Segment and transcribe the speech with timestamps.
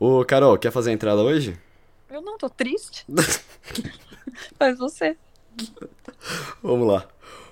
[0.00, 1.58] Ô, Carol, quer fazer a entrada hoje?
[2.08, 3.04] Eu não tô triste.
[4.56, 5.16] Faz você.
[6.62, 7.04] Vamos lá.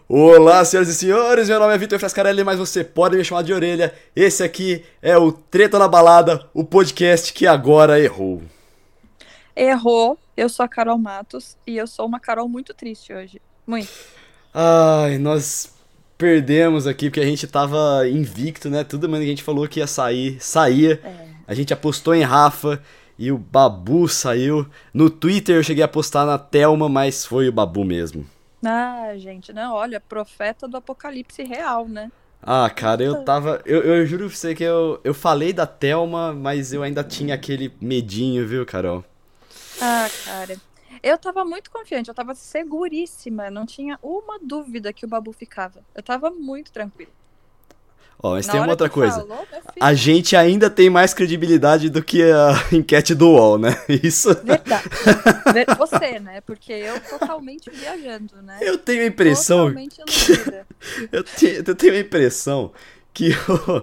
[0.08, 3.52] Olá, senhoras e senhores, meu nome é Vitor Frascarelli, mas você pode me chamar de
[3.52, 3.92] orelha.
[4.14, 8.40] Esse aqui é o Treta na Balada, o podcast que agora errou.
[9.56, 10.16] Errou.
[10.36, 13.42] Eu sou a Carol Matos e eu sou uma Carol muito triste hoje.
[13.66, 13.90] Muito.
[14.54, 15.74] Ai, nós
[16.16, 18.84] perdemos aqui porque a gente tava invicto, né?
[18.84, 21.00] Tudo que a gente falou que ia sair, saía.
[21.02, 21.35] É.
[21.46, 22.82] A gente apostou em Rafa
[23.18, 24.66] e o Babu saiu.
[24.92, 28.26] No Twitter eu cheguei a apostar na Telma, mas foi o Babu mesmo.
[28.64, 32.10] Ah, gente, não, olha, profeta do apocalipse real, né?
[32.42, 33.60] Ah, cara, eu tava.
[33.64, 37.34] Eu, eu juro pra você que eu, eu falei da Thelma, mas eu ainda tinha
[37.34, 39.04] aquele medinho, viu, Carol?
[39.80, 40.56] Ah, cara.
[41.02, 45.84] Eu tava muito confiante, eu tava seguríssima, não tinha uma dúvida que o Babu ficava.
[45.94, 47.12] Eu tava muito tranquila.
[48.22, 49.20] Ó, mas Na tem uma outra que coisa.
[49.20, 49.46] falou,
[49.80, 53.78] A gente ainda tem mais credibilidade do que a enquete do UOL, né?
[53.88, 54.34] Isso.
[54.42, 54.84] Verdade.
[55.52, 56.40] Ver- Você, né?
[56.40, 58.58] Porque eu totalmente viajando, né?
[58.62, 59.58] Eu tenho a impressão.
[59.68, 60.66] Totalmente iludida.
[61.12, 62.72] Eu tenho, eu tenho a impressão
[63.12, 63.82] que o-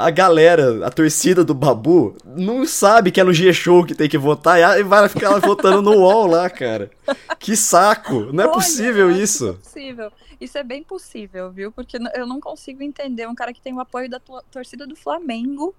[0.00, 4.16] a galera, a torcida do Babu, não sabe que é no G-Show que tem que
[4.16, 6.90] votar e vai ficar votando no UOL lá, cara.
[7.38, 8.32] Que saco!
[8.32, 9.50] Não é Olha, possível isso.
[9.50, 10.12] é possível.
[10.40, 11.70] Isso é bem possível, viu?
[11.70, 14.18] Porque eu não consigo entender um cara que tem o apoio da
[14.50, 15.74] torcida do Flamengo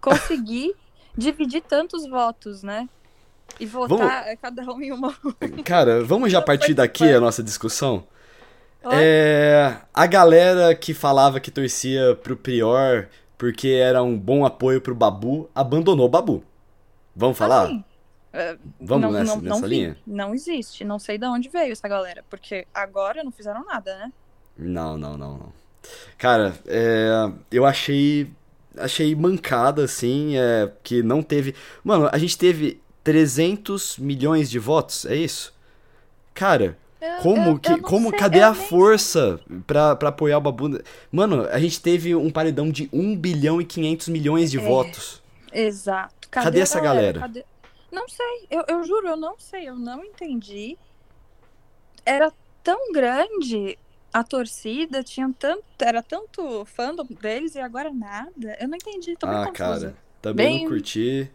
[0.00, 0.74] conseguir
[1.14, 2.88] dividir tantos votos, né?
[3.60, 5.14] E votar é, cada um em uma.
[5.64, 8.06] Cara, vamos já partir daqui a nossa discussão?
[8.92, 13.08] É, a galera que falava que torcia pro Prior
[13.38, 16.44] porque era um bom apoio pro Babu, abandonou o Babu.
[17.14, 17.64] Vamos falar?
[17.64, 17.84] assim,
[18.80, 19.68] Vamos não, nessa, não, nessa não vi.
[19.68, 19.96] linha?
[20.06, 20.84] Não existe.
[20.84, 22.24] Não sei de onde veio essa galera.
[22.28, 24.12] Porque agora não fizeram nada, né?
[24.56, 25.52] Não, não, não, não.
[26.18, 28.30] Cara, é, eu achei
[28.76, 31.54] achei mancada assim, é, que não teve.
[31.82, 35.54] Mano, a gente teve 300 milhões de votos, é isso?
[36.34, 40.38] Cara, Eu- como eu- que, eu como, sei, cadê a nem- força pra, pra apoiar
[40.38, 40.80] o Babu?
[41.12, 44.60] Mano, a gente teve um paredão de 1 bilhão e 500 milhões de É.
[44.62, 45.22] votos.
[45.52, 46.28] Exato.
[46.30, 47.20] Cadê a essa galera?
[47.20, 47.44] Cadê-
[47.90, 50.76] Não sei, eu, eu juro, eu não sei, eu não entendi.
[52.04, 52.32] Era
[52.62, 53.78] tão grande
[54.12, 58.56] a torcida, tinha tanto, era tanto fandom deles e agora nada.
[58.60, 59.54] Eu não entendi, tô muito Ah, confusa.
[59.56, 61.30] cara, também Bem- não curti.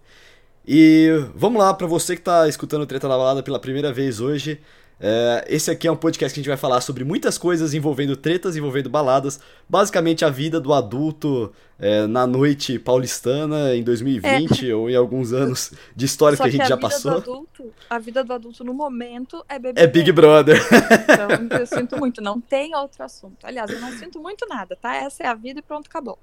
[0.67, 4.19] E vamos lá, pra você que tá escutando o Treta na Balada pela primeira vez
[4.19, 4.61] hoje.
[4.99, 8.15] É, esse aqui é um podcast que a gente vai falar sobre muitas coisas envolvendo
[8.15, 9.39] tretas, envolvendo baladas.
[9.67, 15.73] Basicamente a vida do adulto é, na noite paulistana em 2020 ou em alguns anos
[15.95, 17.11] de histórias Só que a gente já vida passou.
[17.11, 19.81] Do adulto, a vida do adulto no momento é BBB.
[19.81, 20.57] É Big Brother.
[20.57, 23.37] Então, eu sinto muito, não tem outro assunto.
[23.43, 24.95] Aliás, eu não sinto muito nada, tá?
[24.95, 26.17] Essa é a vida e pronto, acabou.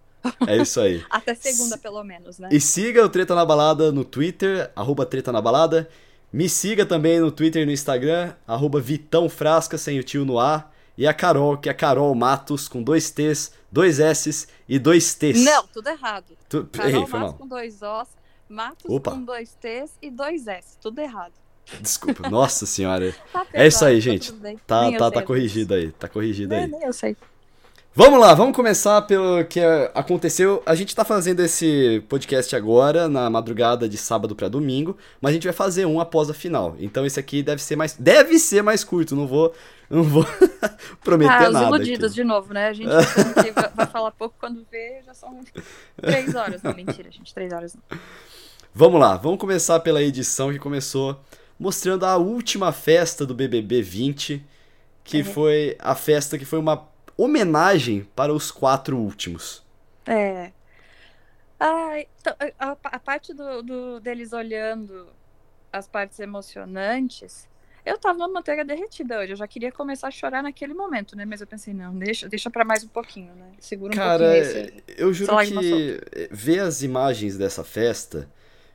[0.47, 1.05] É isso aí.
[1.11, 2.49] Até segunda, pelo menos, né?
[2.53, 5.89] E siga o Treta na Balada no Twitter, arroba Treta na Balada.
[6.33, 10.39] Me siga também no Twitter e no Instagram, arroba Vitão Frasca, sem o tio no
[10.39, 10.71] A.
[10.97, 15.43] E a Carol, que é Carol Matos, com dois T's, dois S's e dois T's.
[15.43, 16.37] Não, tudo errado.
[16.49, 16.65] Tu...
[16.67, 17.33] Carol foi Matos mal.
[17.35, 18.09] com dois Os,
[18.49, 19.13] Matos Opa.
[19.13, 20.77] com dois T's e dois S.
[20.81, 21.33] Tudo errado.
[21.81, 23.15] Desculpa, nossa senhora.
[23.33, 24.33] Tá É isso aí, tá gente.
[24.67, 26.65] Tá, Nem tá, tá corrigido aí, tá corrigido vezes.
[26.65, 26.71] aí.
[26.71, 27.17] Nem eu sei.
[27.93, 30.63] Vamos lá, vamos começar pelo que é, aconteceu.
[30.65, 35.33] A gente tá fazendo esse podcast agora, na madrugada de sábado pra domingo, mas a
[35.35, 36.77] gente vai fazer um após a final.
[36.79, 37.95] Então esse aqui deve ser mais.
[37.99, 39.53] Deve ser mais curto, não vou.
[39.91, 40.25] Não vou
[41.03, 41.67] prometer Ah, os nada.
[41.67, 42.15] iludidos aqui.
[42.15, 42.69] de novo, né?
[42.69, 42.89] A gente
[43.75, 45.41] vai falar pouco quando vê, já são
[46.01, 46.63] três horas.
[46.63, 47.99] Não, mentira, gente, três horas não.
[48.73, 51.21] Vamos lá, vamos começar pela edição que começou
[51.59, 54.45] mostrando a última festa do BBB 20,
[55.03, 55.25] que É.
[55.25, 56.89] foi a festa que foi uma
[57.23, 59.63] homenagem para os quatro últimos.
[60.07, 60.53] É.
[61.59, 65.15] Ai, então, a, a parte do, do- deles olhando
[65.73, 67.49] as partes emocionantes,
[67.85, 69.33] eu tava uma manteiga derretida hoje.
[69.35, 71.25] Eu já queria começar a chorar naquele momento, né?
[71.27, 73.55] Mas eu pensei, não, deixa, deixa pra mais um pouquinho, né?
[73.61, 74.67] Segura um Cara, pouquinho esse.
[74.97, 78.31] eu juro que ver as imagens dessa festa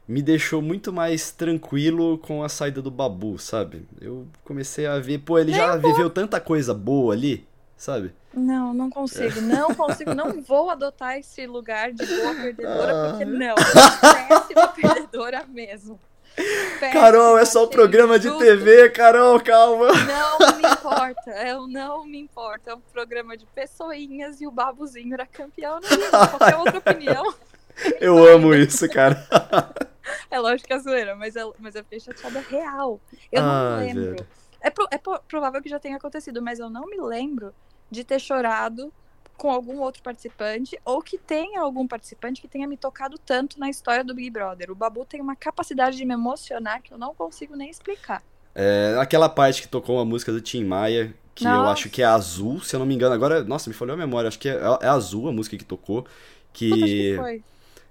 [0.07, 3.87] me deixou muito mais tranquilo com a saída do Babu, sabe?
[4.02, 8.13] Eu comecei a ver, pô, ele já viveu tanta coisa boa ali, sabe?
[8.33, 13.27] Não, não consigo, não consigo, não vou adotar esse lugar de boa perdedora, porque Ah.
[13.27, 13.55] não,
[14.27, 15.99] péssima perdedora mesmo.
[16.35, 18.43] Péssima, Carol, é só um programa de injusto.
[18.43, 19.87] TV, Carol, calma.
[19.87, 22.72] Não me importa, eu não me importa.
[22.72, 25.79] É um programa de pessoinhas e o babuzinho era campeão.
[25.79, 27.33] Não qualquer outra opinião.
[28.01, 29.25] Eu amo isso, cara.
[30.29, 32.99] É lógico que é zoeira, mas, é, mas eu fiquei chateada real.
[33.31, 34.03] Eu não Ah, lembro.
[34.11, 34.28] velho.
[34.66, 37.53] É, pro- é pro- provável que já tenha acontecido, mas eu não me lembro
[37.91, 38.91] de ter chorado
[39.38, 43.70] com algum outro participante ou que tenha algum participante que tenha me tocado tanto na
[43.70, 44.72] história do Big Brother.
[44.72, 48.23] O Babu tem uma capacidade de me emocionar que eu não consigo nem explicar.
[48.56, 51.58] É, aquela parte que tocou uma música do Tim Maia, que nossa.
[51.58, 53.14] eu acho que é azul, se eu não me engano.
[53.14, 56.08] Agora, nossa, me falhou a memória, acho que é, é azul a música que tocou.
[56.53, 56.72] Que.
[56.72, 57.44] que foi.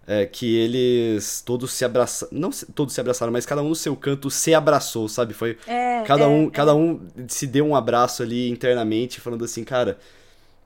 [0.06, 2.30] É, que eles todos se abraçaram.
[2.32, 5.32] Não todos se abraçaram, mas cada um no seu canto se abraçou, sabe?
[5.32, 5.56] Foi.
[5.66, 6.50] É, cada, é, um, é.
[6.50, 9.98] cada um se deu um abraço ali internamente, falando assim, cara.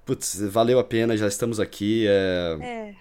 [0.05, 2.07] Putz, valeu a pena, já estamos aqui.
[2.09, 2.59] É...
[2.63, 2.95] é.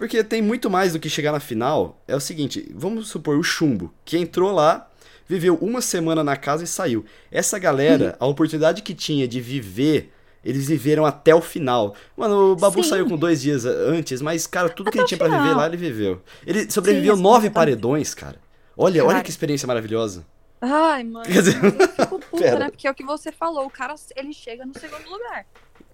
[0.00, 2.00] Porque tem muito mais do que chegar na final.
[2.08, 4.88] É o seguinte, vamos supor o Chumbo, que entrou lá,
[5.28, 7.04] viveu uma semana na casa e saiu.
[7.30, 10.10] Essa galera, a oportunidade que tinha de viver
[10.44, 11.94] eles viveram até o final.
[12.16, 12.90] Mano, o Babu Sim.
[12.90, 15.66] saiu com dois dias antes, mas, cara, tudo Até que ele tinha pra viver lá,
[15.66, 16.22] ele viveu.
[16.46, 18.36] Ele sobreviveu Sim, nove paredões, cara.
[18.76, 19.24] Olha, olha Cara.
[19.24, 20.24] que experiência maravilhosa.
[20.62, 21.24] Ai, mano.
[21.26, 22.58] Quer dizer, eu fico puta, pera.
[22.60, 22.70] né?
[22.70, 23.66] Porque é o que você falou.
[23.66, 25.44] O cara, ele chega no segundo lugar.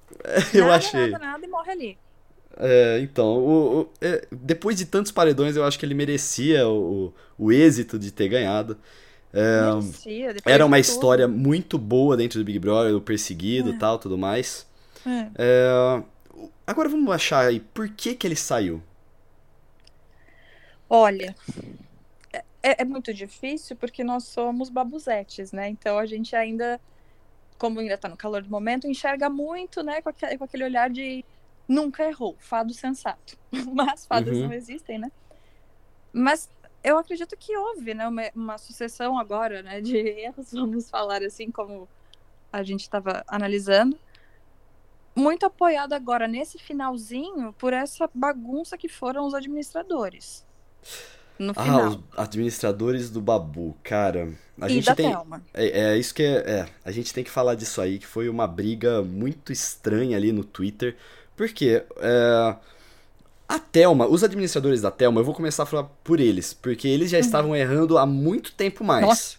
[0.54, 1.10] Eu nada, achei.
[1.10, 1.98] Nada, nada e morre ali.
[2.58, 7.12] É, então, o- o- é, depois de tantos paredões, eu acho que ele merecia o,
[7.36, 8.78] o êxito de ter ganhado.
[9.38, 13.98] É, Merecia, era uma história muito boa dentro do Big Brother, o perseguido e tal,
[13.98, 14.66] tudo mais.
[15.06, 15.30] É.
[15.36, 16.02] É,
[16.66, 18.82] agora vamos achar aí, por que que ele saiu?
[20.88, 21.34] Olha,
[22.62, 25.68] é, é muito difícil porque nós somos babuzetes, né?
[25.68, 26.80] Então a gente ainda,
[27.58, 30.02] como ainda tá no calor do momento, enxerga muito, né?
[30.02, 31.24] Com aquele, com aquele olhar de
[31.68, 33.38] nunca errou, fado sensato.
[33.74, 34.44] Mas fadas Uhum.
[34.44, 35.10] não existem, né?
[36.12, 36.48] Mas
[36.86, 38.06] eu acredito que houve, né?
[38.08, 39.80] Uma, uma sucessão agora, né?
[39.80, 41.88] De erros, vamos falar assim, como
[42.52, 43.98] a gente estava analisando.
[45.16, 50.44] Muito apoiado agora nesse finalzinho por essa bagunça que foram os administradores.
[51.38, 51.88] No Ah, final.
[51.88, 54.32] os administradores do Babu, cara.
[54.60, 55.10] A e gente da tem.
[55.10, 55.42] Thelma.
[55.52, 56.68] É, é isso que é, é.
[56.84, 60.44] A gente tem que falar disso aí, que foi uma briga muito estranha ali no
[60.44, 60.96] Twitter.
[61.36, 62.56] Porque é,
[63.48, 67.10] a Thelma, os administradores da Thelma, eu vou começar a falar por eles, porque eles
[67.10, 69.02] já estavam errando há muito tempo mais.
[69.02, 69.08] Uhum.
[69.10, 69.36] Nossa.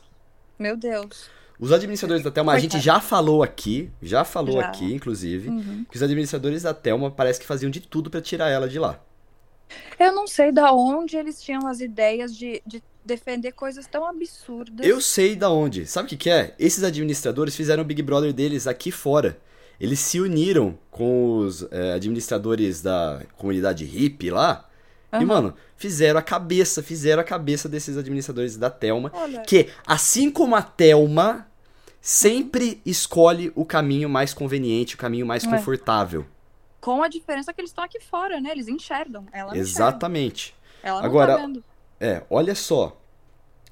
[0.57, 1.30] Meu Deus.
[1.59, 4.68] Os administradores da Thelma, a gente já falou aqui, já falou Já.
[4.68, 5.86] aqui, inclusive, Uhum.
[5.89, 9.00] que os administradores da Thelma parece que faziam de tudo pra tirar ela de lá.
[10.00, 14.86] Eu não sei da onde eles tinham as ideias de, de defender coisas tão absurdas.
[14.86, 15.86] Eu sei da onde.
[15.88, 16.53] Sabe o que, que é?
[16.60, 19.38] Esses administradores fizeram o Big Brother deles aqui fora.
[19.79, 24.68] Eles se uniram com os é, administradores da comunidade hippie lá.
[25.13, 25.25] E, Aham.
[25.25, 29.12] mano, fizeram a cabeça, fizeram a cabeça desses administradores da Thelma.
[29.13, 31.47] Olha, Que, assim como a Thelma,
[32.01, 35.50] sempre escolhe o caminho mais conveniente, o caminho mais É.
[35.50, 36.25] confortável.
[36.79, 38.51] com a diferença que eles estão aqui fora, né?
[38.51, 39.25] Eles enxergam.
[39.33, 40.56] Ela Exatamente.
[40.81, 40.88] enxerga.
[40.89, 41.50] Ela não Agora- tá.
[42.00, 42.95] É, olha só.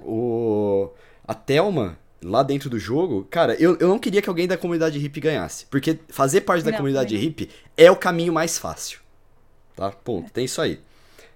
[0.04, 0.90] O...
[1.26, 4.98] A Thelma, lá dentro do jogo, cara, eu, eu não queria que alguém da comunidade
[5.00, 5.66] hippie ganhasse.
[5.68, 7.22] Porque fazer parte da Não, comunidade não.
[7.22, 9.00] hippie é o caminho mais fácil.
[9.76, 9.92] Tá?
[9.92, 10.32] Ponto.
[10.32, 10.80] Tem isso aí.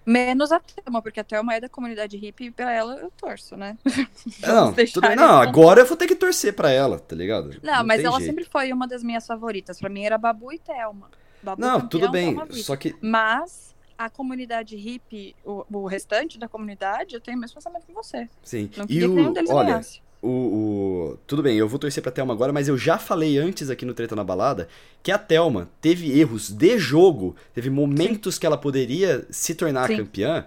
[0.06, 3.56] Menos a Thelma, porque a Thelma é da comunidade hippie e pra ela eu torço,
[3.56, 3.78] né?
[4.42, 5.16] Não, tudo bem.
[5.16, 7.58] não, agora eu vou ter que torcer pra ela, tá ligado?
[7.62, 8.30] Não, mas tem ela jeito.
[8.30, 9.80] sempre foi uma das minhas favoritas.
[9.80, 11.12] Pra mim era Babu e Thelma.
[11.44, 12.28] Babu Não, campeão, tudo bem.
[12.30, 12.64] Thelma vice.
[12.64, 12.96] Só que.
[13.02, 17.94] Mas a comunidade hippie, o, o restante da comunidade, eu tenho o mesmo pensamento que
[17.94, 18.28] você.
[18.42, 18.70] Sim.
[18.78, 19.32] Não E o.
[19.32, 20.02] deles Olha, ganhasse.
[20.22, 21.18] O, o.
[21.28, 23.94] Tudo bem, eu vou torcer pra Thelma agora, mas eu já falei antes aqui no
[23.94, 24.68] Treta na Balada
[25.02, 29.98] que a Thelma teve erros de jogo, teve momentos que ela poderia se tornar Sim.
[29.98, 30.46] campeã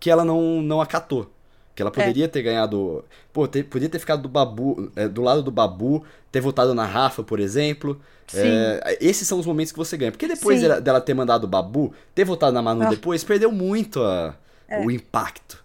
[0.00, 1.30] que ela não, não acatou.
[1.74, 1.84] Que É.
[1.84, 3.04] ela poderia ter ganhado.
[3.32, 6.86] Pô, ter- podia ter ficado do Babu, é, do lado do Babu, ter votado na
[6.86, 8.00] Rafa, por exemplo.
[8.28, 8.38] Sim.
[8.44, 10.12] É, esses são os momentos que você ganha.
[10.12, 10.68] Porque depois Sim.
[10.68, 12.90] dela, dela ter mandado o Babu, ter votado na Manu Ah.
[12.90, 14.36] depois, perdeu muito a-
[14.68, 14.78] É.
[14.84, 15.63] o impacto.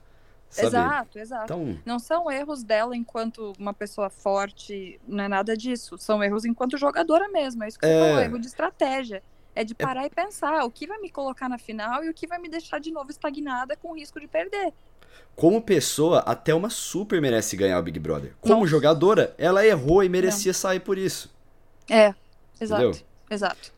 [0.50, 0.68] Sabe?
[0.68, 1.44] Exato, exato.
[1.46, 5.98] Então, Não são erros dela enquanto uma pessoa forte, não é nada disso.
[5.98, 7.64] São erros enquanto jogadora mesmo.
[7.64, 8.08] É isso que você É.
[8.10, 9.22] falou, erro de estratégia.
[9.56, 12.26] É de parar e pensar o que vai me colocar na final e o que
[12.28, 14.74] vai me deixar de novo estagnada com risco de perder.
[15.36, 18.34] como pessoa, a Thelma super merece ganhar o Big Brother.
[18.42, 18.68] Como Nossa.
[18.68, 21.34] jogadora, ela errou e merecia sair por isso.
[21.90, 22.14] É,
[22.60, 22.84] exato.
[22.84, 23.02] Entendeu?
[23.30, 23.72] Exato.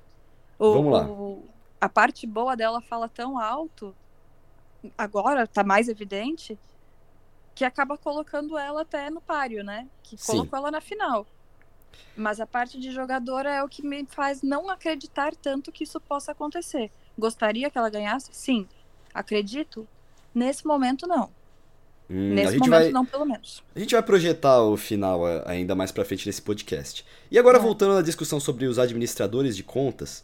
[0.57, 1.05] O- Vamos lá.
[1.05, 1.43] o-
[1.79, 3.95] a parte boa dela fala tão alto,
[4.97, 6.57] agora tá mais evidente,
[7.53, 9.87] que acaba colocando ela até no páreo, né?
[10.03, 10.31] Que Sim.
[10.33, 11.25] colocou ela na final.
[12.15, 15.99] Mas a parte de jogadora é o que me faz não acreditar tanto que isso
[15.99, 16.89] possa acontecer.
[17.17, 18.29] Gostaria que ela ganhasse?
[18.31, 18.67] Sim.
[19.13, 19.87] Acredito?
[20.33, 21.29] Nesse momento, não.
[22.09, 23.63] Hum, Nesse momento, vai, não, pelo menos.
[23.75, 27.05] a gente vai projetar o final a- ainda mais pra frente nesse podcast.
[27.29, 27.61] E agora, É.
[27.61, 30.23] voltando à discussão sobre os administradores de contas.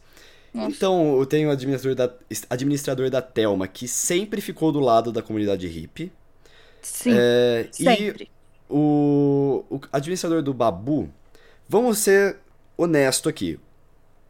[0.53, 0.69] Nossa.
[0.75, 2.13] Então, eu tenho o administrador da,
[2.49, 6.11] administrador da Thelma, que sempre ficou do lado da comunidade hippie.
[6.81, 8.29] Sim, É, e sempre.
[8.69, 11.09] o, o administrador do Babu,
[11.67, 12.37] vamos ser
[12.77, 13.59] honesto aqui.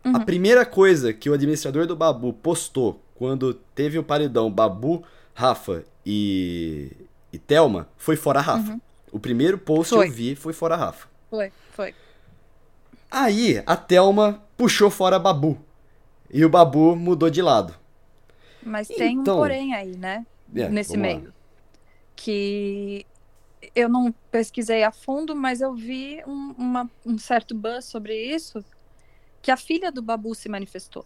[0.03, 5.83] A primeira coisa que o administrador do Babu postou quando teve o paredão Babu, Rafa
[6.05, 6.91] e,
[7.33, 8.71] e Thelma foi fora Rafa.
[8.71, 8.81] Uhum.
[9.12, 10.07] O primeiro post Foi.
[10.07, 11.07] eu vi foi fora Rafa.
[11.29, 11.93] Foi, foi.
[13.12, 15.57] Aí a Thelma puxou fora Babu.
[16.29, 17.74] E o Babu mudou de lado.
[18.63, 20.25] Mas tem um Então- porém aí, né?
[20.55, 21.19] É, nesse vamos lá.
[21.19, 21.34] meio.
[22.15, 23.05] Que
[23.75, 28.63] eu não pesquisei a fundo, mas eu vi um, uma- um certo buzz sobre isso,
[29.41, 31.05] que a filha do Babu se manifestou.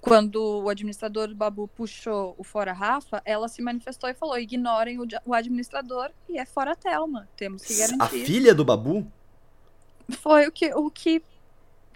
[0.00, 5.00] Quando o administrador do Babu puxou o Fora Rafa, ela se manifestou e falou: ignorem
[5.00, 7.28] o, o administrador e é fora Thelma.
[7.36, 8.24] Temos que A garantir.
[8.24, 9.04] filha do Babu?
[10.10, 11.20] Foi o que, o que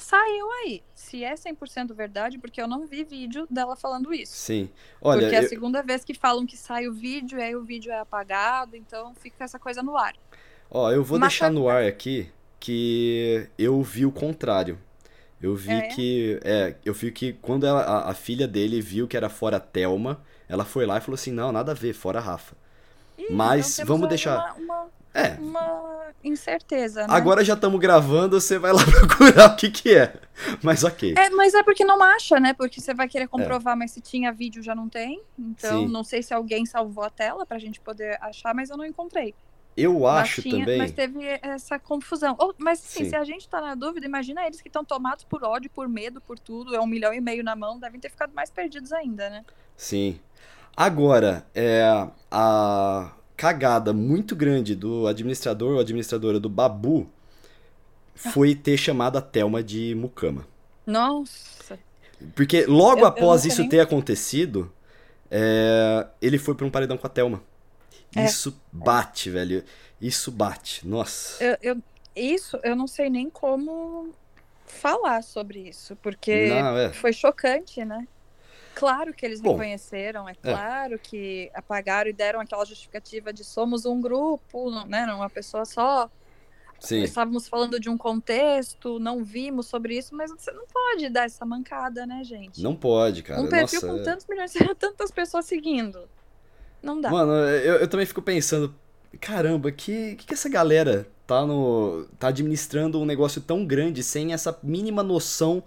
[0.02, 0.82] saiu aí.
[0.94, 4.35] Se é 100% verdade, porque eu não vi vídeo dela falando isso.
[4.37, 4.68] Sim.
[5.00, 7.56] Olha, Porque é a eu- segunda vez que falam que sai o vídeo, e aí
[7.56, 10.14] o vídeo é apagado, então fica essa coisa no ar.
[10.71, 14.78] Ó, eu vou Mas deixar no ar aqui que eu vi o contrário.
[15.40, 15.88] Eu vi É?
[15.88, 16.40] que.
[16.44, 20.23] É, eu vi que quando ela- a, a filha dele viu que era fora Thelma,
[20.49, 22.54] ela foi lá e falou assim: não, nada a ver, fora Rafa.
[23.18, 25.31] Ih, Mas então vamos deixar- Uma, É.
[25.38, 25.92] uma,
[26.25, 27.14] incerteza, né?
[27.14, 30.14] Agora já estamos gravando, você vai lá procurar o que que é.
[30.62, 31.14] Mas ok.
[31.16, 32.54] É, mas é porque não acha, né?
[32.54, 35.21] Porque você vai querer comprovar, mas se tinha vídeo já não tem.
[35.38, 35.87] Então, É.
[35.87, 35.88] Sim.
[35.92, 39.35] não sei se alguém salvou a tela pra gente poder achar, mas eu não encontrei.
[39.75, 40.78] Eu Mas acho tinha- também.
[40.78, 42.37] Mas teve essa confusão.
[42.38, 43.11] Ou- mas assim, Sim.
[43.11, 46.21] se a gente tá na dúvida, imagina eles que estão tomados por ódio, por medo,
[46.21, 46.75] por tudo.
[46.75, 49.45] É um milhão e meio na mão, devem ter ficado mais perdidos ainda, né?
[49.76, 50.21] Sim.
[50.76, 51.83] Agora, é,
[52.31, 57.09] a cagada muito grande do administrador ou administradora do Babu
[58.15, 60.47] foi ter chamado a Thelma de Mucama.
[60.87, 61.79] Nossa.
[62.37, 64.73] Porque logo Eu- eu após nunca isso nem- ter acontecido,
[65.31, 67.43] é, ele foi pra um paredão com a Thelma.
[68.15, 68.25] É.
[68.25, 69.65] Isso bate, velho.
[70.01, 70.87] Isso bate.
[70.87, 71.43] Nossa.
[71.43, 71.83] Eu, eu-
[72.15, 74.11] isso eu não sei nem como
[74.67, 76.93] falar sobre isso, porque Não, é.
[76.93, 78.07] foi chocante, né?
[78.75, 83.85] Claro que eles Bom, reconheceram, é claro que apagaram e deram aquela justificativa de somos
[83.85, 85.07] um grupo, não- né?
[85.07, 86.11] Não uma pessoa só.
[86.81, 87.02] Sim.
[87.02, 91.45] Estávamos falando de um contexto, não vimos sobre isso, mas você não pode dar essa
[91.45, 92.61] mancada, né, gente?
[92.61, 93.41] Não pode, cara.
[93.41, 93.99] um perfil Nossa.
[93.99, 96.09] com tantos milhões, tantas pessoas seguindo.
[96.83, 97.09] Não dá.
[97.09, 98.75] Mano, eu, eu também fico pensando,
[99.21, 104.33] caramba, que, que que essa galera tá no tá administrando um negócio tão grande sem
[104.33, 105.62] essa mínima noção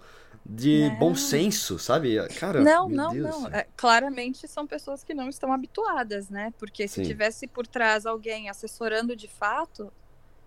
[0.48, 0.98] de Não.
[0.98, 2.16] bom senso, sabe?
[2.38, 3.28] Cara, Não, não, Deus.
[3.28, 3.46] não.
[3.48, 6.52] É, claramente são pessoas que não estão habituadas, né?
[6.58, 7.02] Porque se Sim.
[7.02, 9.92] tivesse por trás alguém assessorando de fato,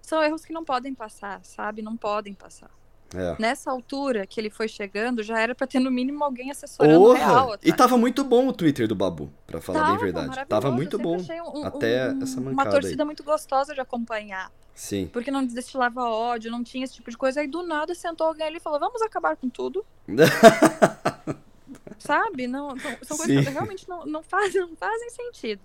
[0.02, 1.82] são erros que não podem passar, sabe?
[1.82, 2.72] Não podem passar.
[3.16, 3.36] É.
[3.40, 7.18] Nessa altura que ele foi chegando, já era pra ter no mínimo alguém assessorando Porra!
[7.18, 7.58] real.
[7.64, 10.46] E tava muito bom o Twitter do Babu, pra falar bem a Tava verdade.
[10.48, 11.18] Tava muito bom.
[11.54, 12.82] um- até um- essa Uma mancada aí.
[12.82, 14.52] torcida muito gostosa de acompanhar.
[14.76, 15.10] Sim.
[15.12, 17.42] Porque não destilava ódio, não tinha esse tipo de coisa.
[17.42, 19.84] Aí do nada sentou alguém ali e falou: vamos acabar com tudo.
[22.00, 22.48] Sabe?
[22.48, 23.44] Não, não- são coisas Sim.
[23.44, 25.62] que realmente não, não, fazem, não fazem sentido.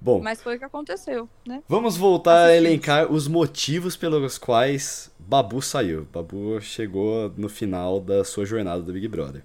[0.00, 1.62] Bom, Mas foi o que aconteceu, né?
[1.68, 6.06] vamos voltar a elencar os motivos pelos quais Babu saiu.
[6.12, 9.42] Babu chegou no final da sua jornada do Big Brother.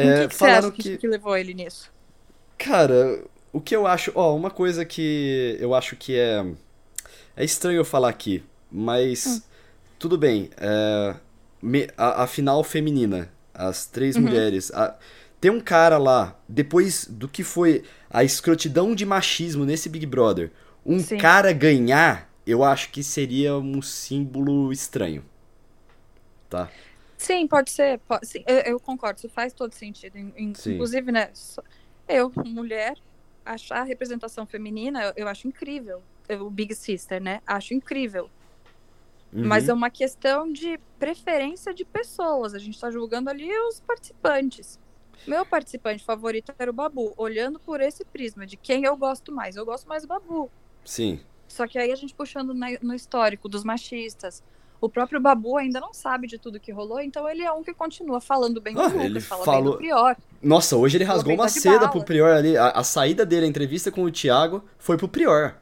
[0.00, 1.90] É, que, que você falaram acha que, que que levou ele nisso?
[2.56, 4.12] Cara, o que eu acho.
[4.14, 6.44] Ó, uma coisa que eu acho que é.
[7.36, 9.26] É estranho eu falar aqui, mas.
[9.26, 9.42] Hum.
[9.98, 10.50] Tudo bem.
[10.56, 11.16] é,
[11.60, 14.22] me- a, a final feminina, as três Uhum.
[14.22, 14.70] mulheres.
[14.72, 14.96] a-
[15.40, 20.50] tem um cara lá, depois do que foi a escrotidão de machismo nesse Big Brother,
[20.86, 21.16] um Sim.
[21.18, 25.24] cara ganhar, eu acho que seria um símbolo estranho.
[26.48, 26.72] Tá?
[27.16, 28.00] Sim, pode ser.
[28.00, 30.16] pode- sim, eu, eu concordo, isso faz todo sentido.
[30.18, 31.32] Inclusive, né?
[32.06, 32.94] Eu, mulher,
[33.44, 36.06] achar a representação feminina, eu, eu acho incrível.
[36.40, 37.40] O Big Sister, né?
[37.46, 38.32] Acho incrível.
[39.40, 39.72] Mas Uhum.
[39.72, 42.54] é uma questão de preferência de pessoas.
[42.54, 44.78] A gente está julgando ali os participantes.
[45.26, 49.56] Meu participante favorito era o Babu, olhando por esse prisma de quem eu gosto mais.
[49.56, 50.52] Eu gosto mais do Babu.
[50.84, 51.20] Sim.
[51.48, 54.42] Só que aí a gente puxando na- no histórico dos machistas.
[54.80, 57.74] O próprio Babu ainda não sabe de tudo que rolou, então ele é um que
[57.74, 60.16] continua falando bem do Ah, Lucas, ele fala bem falou- do Prior.
[60.40, 62.56] Nossa, hoje ele rasgou uma seda pro Prior ali.
[62.56, 65.56] A, a saída dele, a entrevista com o Thiago, foi pro Prior.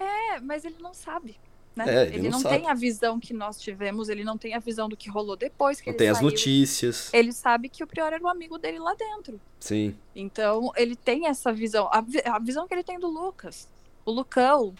[0.00, 1.36] É, mas ele não sabe.
[1.76, 1.84] Né?
[1.88, 4.60] É, ele ele não não, tem a visão que nós tivemos, ele não tem a
[4.60, 6.30] visão do que rolou depois que Não ele tem as saiu.
[6.30, 7.10] notícias.
[7.12, 9.38] Ele sabe que o Prior era o amigo dele lá dentro.
[9.60, 9.94] Sim.
[10.14, 11.88] Então, ele tem essa visão.
[11.92, 13.68] A, a visão que ele tem do Lucas.
[14.06, 14.72] O Lucão,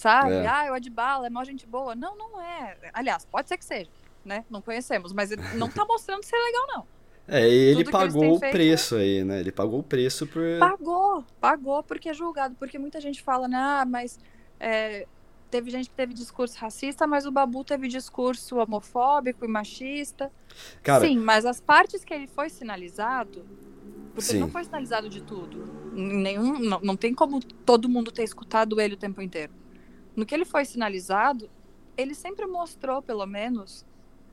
[0.00, 0.32] sabe?
[0.32, 0.46] É.
[0.46, 1.94] Ah, é o Adbala, é mó gente boa.
[1.94, 2.74] Não, não é.
[2.94, 3.90] Aliás, pode ser que seja,
[4.24, 4.46] né?
[4.48, 6.86] Não conhecemos, mas ele não tá mostrando ser legal, não.
[7.28, 9.40] É, ele Tudo pagou o feito, preço aí, né?
[9.40, 10.42] Ele pagou o preço por.
[10.58, 12.56] Pagou, pagou porque é julgado.
[12.58, 13.58] Porque muita gente fala, né?
[13.58, 14.18] Ah, mas
[14.58, 15.06] é,
[15.50, 20.32] teve gente que teve discurso racista, mas o Babu teve discurso homofóbico e machista.
[20.82, 23.44] Cara, Sim, mas as partes que ele foi sinalizado,
[24.14, 24.32] porque Sim.
[24.32, 25.92] ele não foi sinalizado de tudo.
[25.92, 29.52] Nenhum, não, não tem como todo mundo ter escutado ele o tempo inteiro.
[30.16, 31.48] No que ele foi sinalizado,
[31.96, 33.84] ele sempre mostrou, pelo menos,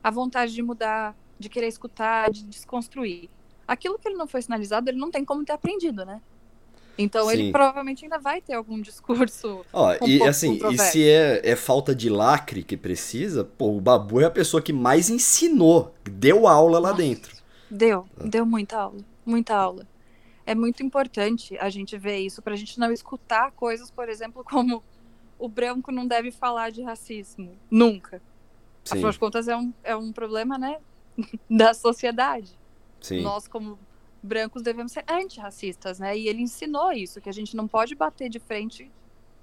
[0.02, 3.28] a vontade de mudar, de querer escutar, de desconstruir.
[3.66, 6.20] Aquilo que ele não foi sinalizado, ele não tem como ter aprendido, né?
[6.96, 7.32] Então Sim.
[7.32, 9.64] ele provavelmente ainda vai ter algum discurso.
[9.72, 13.80] Ó, um e assim, e se é, é falta de lacre que precisa, pô, o
[13.80, 17.02] Babu é a pessoa que mais ensinou, deu aula lá Nossa.
[17.02, 17.36] dentro.
[17.70, 18.24] Deu, Ah.
[18.24, 19.86] deu muita aula, muita aula.
[20.44, 24.82] É muito importante a gente ver isso pra gente não escutar coisas, por exemplo, como
[25.38, 27.60] o branco não deve falar de racismo.
[27.70, 28.22] Nunca.
[28.84, 30.78] Sim, Afinal de contas, é um, é um problema, né?
[31.50, 32.58] Da sociedade.
[33.00, 33.78] sim, Nós, como
[34.22, 36.16] brancos, devemos ser antirracistas, né?
[36.18, 38.92] E ele ensinou isso, que a gente não pode bater de frente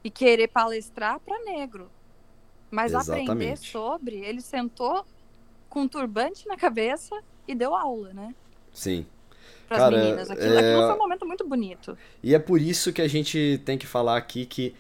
[0.03, 1.91] e querer palestrar para negro.
[2.71, 3.59] Mas aprender Exatamente.
[3.59, 5.05] sobre, ele sentou
[5.69, 7.15] com um turbante na cabeça
[7.47, 8.35] e deu aula, né?
[8.73, 9.05] sim.
[9.67, 10.29] Para as Cara, meninas.
[10.31, 11.97] Aquilo, é- aquilo foi um momento muito bonito.
[12.23, 14.75] E é por isso que a gente tem que falar aqui que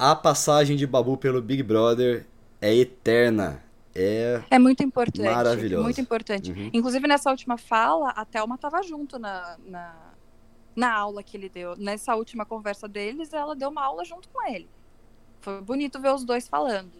[0.00, 2.24] a passagem de Babu pelo Big Brother
[2.58, 3.62] é eterna.
[3.94, 4.42] É.
[4.50, 5.28] É muito importante.
[5.28, 5.82] Maravilhoso.
[5.82, 6.50] Muito importante.
[6.50, 6.70] Uhum.
[6.72, 9.94] Inclusive, nessa última fala, a Thelma estava junto na, na,
[10.74, 11.76] na aula que ele deu.
[11.76, 14.66] Nessa última conversa deles, ela deu uma aula junto com ele.
[15.42, 16.92] Foi bonito ver os dois falando.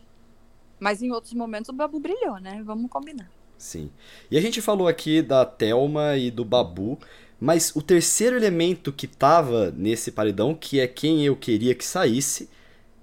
[0.79, 2.63] Mas em outros momentos o Babu brilhou, né?
[2.63, 3.31] Vamos combinar.
[3.57, 3.91] Sim.
[4.31, 6.99] E a gente falou aqui da Thelma e do Babu,
[7.41, 12.51] mas o terceiro elemento que tava nesse paredão, que é quem eu queria que saísse,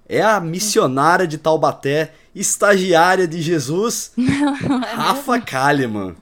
[0.08, 4.12] é a missionária de Taubaté, estagiária de Jesus,
[4.94, 6.16] Rafa Kalimann.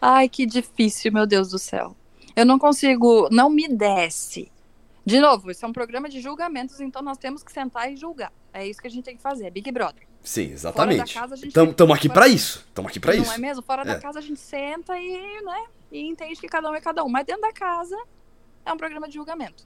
[0.00, 1.96] Ai, que difícil, meu Deus do céu.
[2.34, 4.50] Eu não consigo, não me desce.
[5.04, 8.32] De novo, esse é um programa de julgamentos, então nós temos que sentar e julgar.
[8.52, 10.02] É isso que a gente tem que fazer, Big Brother.
[10.22, 11.00] Sim, exatamente.
[11.00, 11.04] a
[11.72, 12.66] tamo aqui pra isso.
[12.74, 13.32] Tamo aqui não isso.
[13.32, 13.62] é mesmo?
[13.62, 13.84] Fora É.
[13.84, 17.08] da casa a gente senta e, né, e entende que cada um é cada um.
[17.08, 17.96] Mas dentro da casa
[18.64, 19.64] é um programa de julgamento.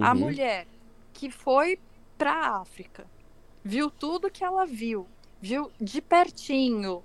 [0.00, 0.18] A Uhum.
[0.18, 0.66] mulher
[1.14, 1.78] que foi
[2.16, 3.06] pra África,
[3.62, 5.06] viu tudo que ela viu,
[5.40, 7.02] viu de pertinho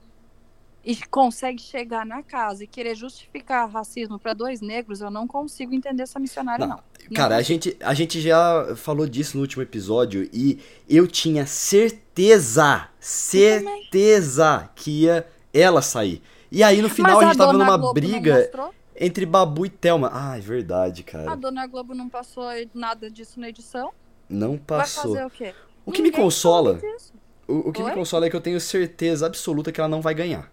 [0.83, 5.73] e consegue chegar na casa e querer justificar racismo pra dois negros, eu não consigo
[5.73, 6.83] entender essa missionária, Não, não.
[7.09, 11.45] Não Cara, a gente, a gente já falou disso no último episódio e eu tinha
[11.45, 16.21] certeza, certeza que ia ela sair.
[16.51, 18.49] E aí no final Mas a gente tava Dona numa Globo briga
[18.95, 20.09] entre Babu e Thelma.
[20.13, 21.35] Ah, é verdade, A cara.
[21.35, 23.91] Dona Globo não passou nada disso na edição.
[24.29, 25.13] Não passou.
[25.15, 25.55] Vai fazer o quê?
[25.85, 27.13] O que me Ninguém consola, falou disso.
[27.47, 27.95] o, o que me Oi?
[27.95, 30.51] consola é que eu tenho certeza absoluta que ela não vai ganhar.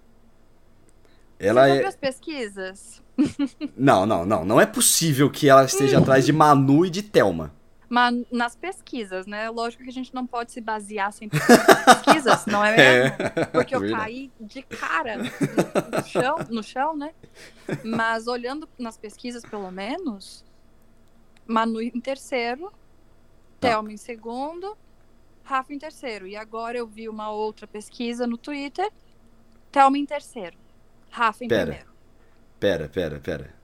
[1.38, 1.86] Ela Você é.
[1.86, 3.02] as pesquisas?
[3.76, 4.44] Não, não, não.
[4.44, 7.54] Não é possível que ela esteja atrás de Manu e de Thelma.
[7.88, 9.48] Mas nas pesquisas, né?
[9.48, 13.16] Lógico que a gente não pode se basear 100% nas pesquisas, não é mesmo?
[13.52, 14.02] Porque eu verdade.
[14.02, 17.12] caí de cara no, no chão, no chão, né?
[17.84, 20.44] Mas olhando nas pesquisas, pelo menos,
[21.46, 22.70] Manu em terceiro,
[23.60, 23.68] Tá.
[23.70, 24.76] Thelma em segundo,
[25.42, 26.26] Rafa em terceiro.
[26.26, 28.90] E agora eu vi uma outra pesquisa no Twitter,
[29.72, 30.56] Thelma em terceiro,
[31.10, 31.62] Rafa em Pera.
[31.66, 31.90] primeiro.
[32.60, 33.54] Pera, pera, pera.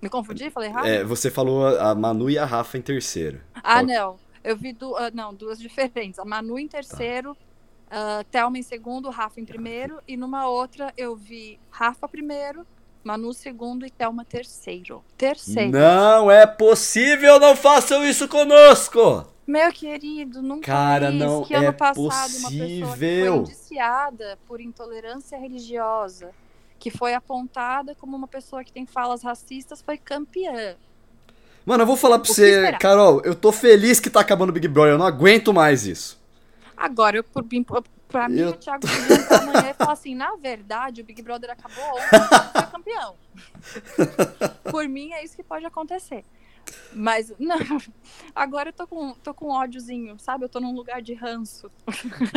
[0.00, 0.48] Me confundi?
[0.50, 0.86] Falei errado?
[0.86, 3.40] É, você falou a Manu e a Rafa em terceiro.
[3.54, 4.20] Ah, Qual- não.
[4.44, 6.18] Eu vi du ah, não, duas diferentes.
[6.20, 7.36] A Manu em terceiro,
[7.90, 10.00] ah, Thelma em segundo, Rafa em primeiro.
[10.06, 12.64] E numa outra eu vi Rafa primeiro,
[13.08, 15.02] Manu segundo e Thelma terceiro.
[15.16, 15.70] Terceiro.
[15.70, 19.26] Não é possível, não façam isso conosco!
[19.46, 23.32] Meu querido, nunca Cara, vi não que é ano passado uma pessoa que possível.
[23.32, 26.32] foi indiciada por intolerância religiosa,
[26.78, 30.76] que foi apontada como uma pessoa que tem falas racistas, foi campeã.
[31.64, 32.72] Mano, eu vou falar pra O você?
[32.78, 36.20] Carol, eu tô feliz que tá acabando o Big Brother, eu não aguento mais isso.
[36.76, 37.42] Agora, eu, por,
[38.08, 41.50] pra mim, Eu- o Thiago podia amanhã e falar assim: na verdade, o Big Brother
[41.50, 43.14] acabou ontem, ele foi campeão.
[44.70, 46.24] Por mim, é isso que pode acontecer.
[46.92, 47.56] Mas, não,
[48.36, 50.44] agora eu tô com, tô com ódiozinho, sabe?
[50.44, 51.70] Eu tô num lugar de ranço.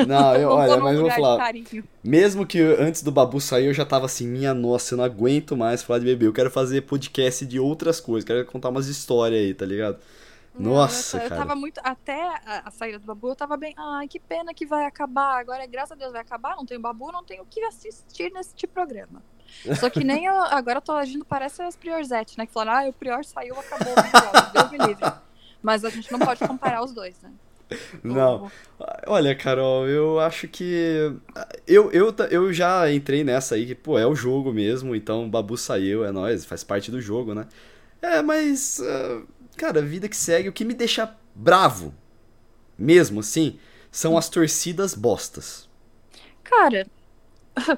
[0.08, 1.54] Não, eu, olha, mas eu vou lugar de falar,
[2.02, 5.58] mesmo que antes do Babu sair, eu já tava assim, minha nossa, eu não aguento
[5.58, 9.42] mais falar de bebê, eu quero fazer podcast de outras coisas, quero contar umas histórias
[9.42, 9.98] aí, tá ligado?
[10.58, 11.42] Nossa, eu, eu cara.
[11.42, 11.80] tava muito.
[11.84, 13.74] Até a, a saída do Babu, eu tava bem.
[13.78, 15.40] Ai, que pena que vai acabar.
[15.40, 16.56] Agora, graças a Deus, vai acabar.
[16.56, 19.24] Não tenho Babu, não tenho o que assistir nesse programa.
[19.80, 20.36] Só que nem eu.
[20.36, 22.46] Agora eu tô agindo, parece as Priorzete, né?
[22.46, 24.52] Que falaram, ah, o Prior saiu, acabou Brother.
[24.52, 25.12] Deus me livre.
[25.62, 27.32] Mas a gente não pode comparar os dois, né?
[28.04, 28.52] Não.
[29.08, 31.14] Olha, Carol, eu acho que.
[31.68, 35.30] Eu, eu, eu já entrei nessa aí, que, pô, é o jogo mesmo, então o
[35.30, 37.48] Babu saiu, é nóis, faz parte do jogo, né?
[38.02, 38.82] É, mas.
[38.82, 39.22] ah,
[39.58, 41.94] cara, vida que segue, o que me deixa bravo,
[42.78, 43.60] mesmo assim,
[43.92, 45.70] são as torcidas bostas.
[46.44, 46.88] Cara,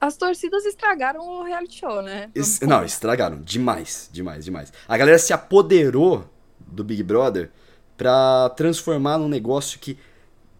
[0.00, 2.30] as torcidas estragaram o reality show, né?
[2.34, 3.40] Es, não, estragaram.
[3.42, 4.72] Demais, demais, demais.
[4.88, 6.28] A galera se apoderou
[6.58, 7.50] do Big Brother
[7.96, 9.98] pra transformar num negócio que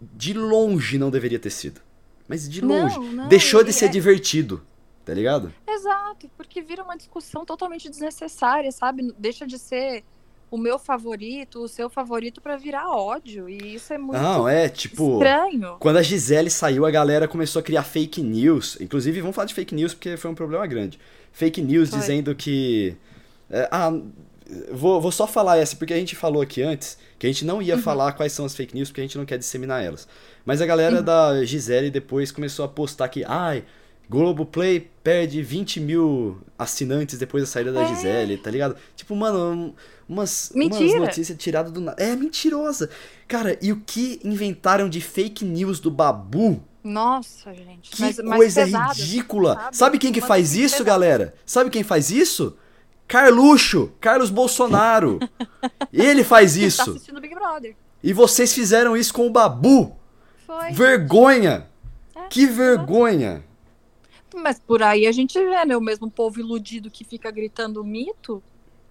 [0.01, 1.81] de longe não deveria ter sido.
[2.29, 2.97] Mas de longe.
[2.99, 4.65] Não, não, Deixou de ser é- divertido.
[5.05, 5.53] Tá ligado?
[5.67, 9.13] Exato, porque vira uma discussão totalmente desnecessária, sabe?
[9.19, 10.05] Deixa de ser
[10.51, 13.49] o meu favorito, o seu favorito pra virar ódio.
[13.49, 15.13] E isso é muito Não, é tipo.
[15.15, 15.77] estranho.
[15.79, 18.77] Quando a Gisele saiu, a galera começou a criar fake news.
[18.81, 20.99] Inclusive, vamos falar de fake news porque foi um problema grande.
[21.33, 21.99] Fake news Foi.
[22.01, 22.97] dizendo que.
[23.51, 23.93] é, ah,
[24.73, 27.57] vou, vou só falar essa, porque a gente falou aqui antes que a gente não
[27.57, 27.63] Uhum.
[27.63, 30.09] ia falar quais são as fake news porque a gente não quer disseminar elas.
[30.45, 31.03] Mas a galera Uhum.
[31.05, 33.23] da Gisele depois começou a postar que.
[33.25, 33.63] Ai.
[34.11, 37.87] Globoplay perde 20 mil assinantes depois da saída da É.
[37.87, 38.77] Gisele, tá ligado?
[38.97, 39.75] Tipo, mano, um-
[40.09, 42.03] umas, umas notícias tiradas do nada.
[42.03, 42.91] É mentirosa.
[43.29, 46.61] Cara, e o que inventaram de fake news do Babu?
[46.83, 47.91] Nossa, gente.
[47.93, 49.55] Que mas, mas coisa pesado, ridícula.
[49.55, 49.99] Sabe, sabe?
[49.99, 50.85] quem que faz isso, pesada.
[50.91, 51.35] galera?
[51.47, 52.57] Sabe quem faz isso?
[53.07, 55.21] Carluxo, Carlos Bolsonaro.
[55.93, 56.91] Ele faz Tá isso.
[56.91, 57.77] assistindo Big Brother.
[58.03, 59.95] E vocês fizeram isso com o Babu.
[60.47, 60.73] Foi.
[60.73, 61.67] Vergonha.
[62.17, 63.45] É, Que vergonha.
[64.35, 65.77] Mas por aí a gente vê, né?
[65.77, 68.43] O mesmo povo iludido que fica gritando mito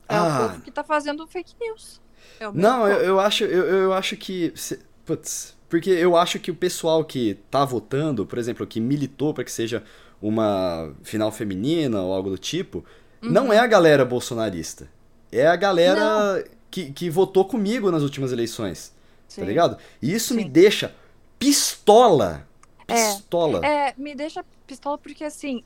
[0.08, 0.28] é Ah.
[0.46, 2.02] o povo que tá fazendo fake news.
[2.40, 4.52] É o mesmo Não, eu, eu acho, eu, eu acho que.
[4.56, 9.34] se- Putz, porque eu acho que o pessoal que tá votando, por exemplo, que militou
[9.34, 9.84] pra que seja
[10.22, 12.86] uma final feminina ou algo do tipo,
[13.22, 13.32] Uhum.
[13.32, 14.88] não é a galera bolsonarista.
[15.32, 18.94] É a galera que, que votou comigo nas últimas eleições.
[19.28, 19.42] Sim.
[19.42, 19.78] Tá ligado?
[20.02, 20.50] E isso me Sim.
[20.50, 20.96] deixa
[21.40, 22.48] pistola.
[22.88, 23.66] É, Pistola.
[23.66, 25.64] É, me deixa pistola porque assim,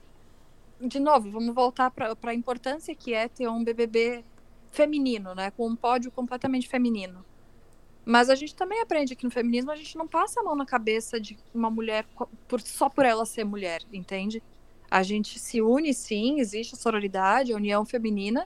[0.82, 4.26] de novo, vamos voltar pra, pra importância que é ter um BBB
[4.72, 5.52] feminino, né?
[5.52, 7.26] Com um pódio completamente feminino.
[8.06, 10.66] Mas a gente também aprende que no feminismo a gente não passa a mão na
[10.66, 12.06] cabeça de uma mulher
[12.48, 14.44] por, só por ela ser mulher, entende?
[14.92, 18.46] A gente se une sim, existe a sororidade, a união feminina,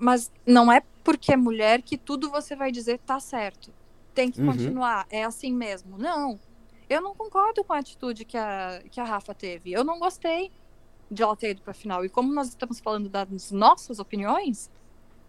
[0.00, 3.74] mas não é porque é mulher que tudo você vai dizer tá certo.
[4.14, 4.46] Tem que Uhum.
[4.46, 5.98] continuar, é assim mesmo.
[5.98, 6.40] Não.
[6.88, 9.72] Eu não concordo com a atitude que a, que a Rafa teve.
[9.72, 10.52] Eu não gostei
[11.10, 12.04] de ela ter ido pra final.
[12.04, 14.70] E como nós estamos falando das nossas opiniões,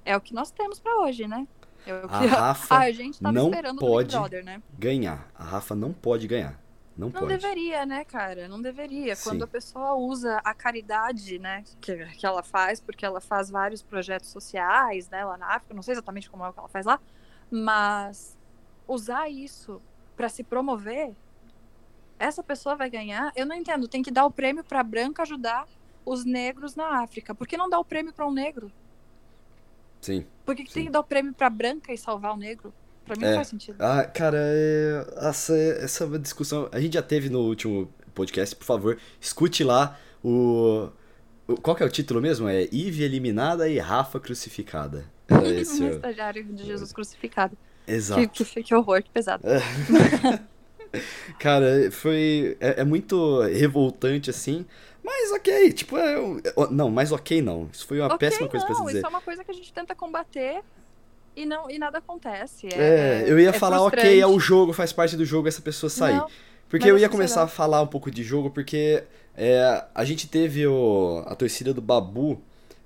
[0.04, 1.48] é o que nós temos pra hoje, né?
[1.86, 4.62] É o A que Rafa a gente tava não pode Brother, né?
[4.78, 5.30] Ganhar.
[5.36, 6.60] A Rafa não pode ganhar.
[6.98, 7.28] Não, Não pode.
[7.28, 8.48] deveria, né, cara?
[8.48, 9.16] Não deveria.
[9.16, 9.30] Sim.
[9.30, 13.84] Quando a pessoa usa a caridade, né, que, que ela faz, porque ela faz vários
[13.84, 16.86] projetos sociais, né, lá na África, não sei exatamente como é o que ela faz
[16.86, 17.00] lá,
[17.52, 18.38] mas
[18.88, 19.82] usar isso
[20.16, 21.14] pra se promover,
[22.20, 23.32] essa pessoa vai ganhar.
[23.36, 25.68] Eu não entendo, tem que dar o prêmio pra branca ajudar
[26.06, 27.34] os negros na África.
[27.34, 28.72] Por que não dar o prêmio pra um negro?
[30.02, 30.26] Sim.
[30.46, 30.88] Por que, que tem Sim.
[30.88, 32.74] que dar o prêmio pra branca e salvar o negro?
[33.06, 33.30] Pra mim É.
[33.30, 33.78] não faz sentido.
[33.80, 35.06] Ah, cara, é...
[35.18, 40.90] essa, essa discussão a gente já teve no último podcast, por favor, escute lá o...
[41.62, 42.48] Qual que é o título mesmo?
[42.48, 45.06] É Ive eliminada e Rafa crucificada.
[45.28, 45.90] Era esse o...
[45.90, 47.58] estagiário de Jesus crucificado.
[47.86, 48.46] Que, Exato.
[48.46, 49.44] que, que horror, que pesado.
[51.40, 52.58] Cara, foi...
[52.60, 54.66] É, é muito revoltante, assim,
[55.04, 56.16] mas ok, tipo, é...
[56.16, 57.70] é- Não, mas ok não.
[57.72, 58.98] Isso foi uma Ok, péssima coisa pra não, se dizer.
[59.00, 60.62] Isso é uma coisa que a gente tenta combater
[61.36, 62.68] e, não, e nada acontece.
[62.74, 64.20] É, eu ia é falar, ok, frustrante.
[64.22, 66.16] é o jogo, faz parte do jogo essa pessoa sair.
[66.18, 66.28] Não,
[66.70, 69.04] Porque eu a ia começar a sociedade- falar um pouco de jogo, porque
[69.38, 72.42] é, a gente teve o- a torcida do Babu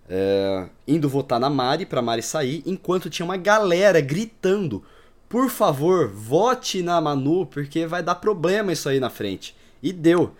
[0.09, 4.83] é, indo votar na Mari, pra Mari sair, enquanto tinha uma galera gritando:
[5.29, 9.55] por favor, vote na Manu, porque vai dar problema isso aí na frente.
[9.81, 10.33] E deu.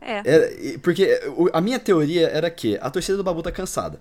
[0.00, 0.22] é.
[0.24, 1.20] Era- e- porque
[1.52, 4.00] a minha teoria era que a torcida do Babu tá cansada.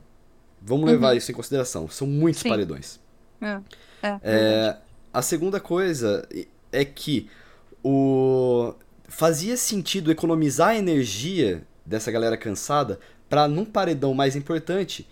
[0.62, 1.18] Vamos levar Uhum.
[1.18, 1.90] isso em consideração.
[1.90, 2.50] São muitos Sim.
[2.50, 3.00] paredões.
[3.42, 3.60] É,
[4.02, 4.20] é.
[4.24, 4.78] É,
[5.14, 6.28] a segunda coisa
[6.72, 7.30] é que
[7.84, 8.74] o
[9.08, 12.98] fazia sentido economizar a energia dessa galera cansada
[13.30, 15.08] pra num paredão mais importante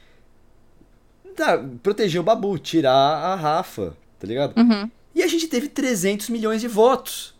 [1.81, 4.57] proteger o Babu, tirar a Rafa, tá ligado?
[4.57, 4.89] Uhum.
[5.13, 7.39] E a gente teve 300 milhões de votos.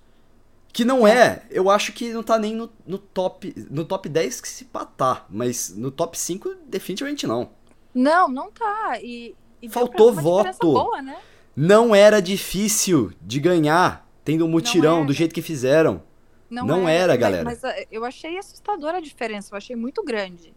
[0.73, 4.39] Que não é, eu acho que não tá nem no, no top no top 10
[4.39, 7.49] que se patar, mas no top 5 definitivamente não.
[7.93, 8.97] Não, não tá.
[9.01, 10.71] E, e Faltou voto.
[10.71, 11.17] Boa, né?
[11.53, 15.05] Não era difícil de ganhar tendo um mutirão era.
[15.05, 16.01] do jeito que fizeram.
[16.49, 17.43] Não era, mas- galera.
[17.43, 19.53] Mas, uh, eu achei assustadora a diferença.
[19.53, 20.53] Eu achei muito grande.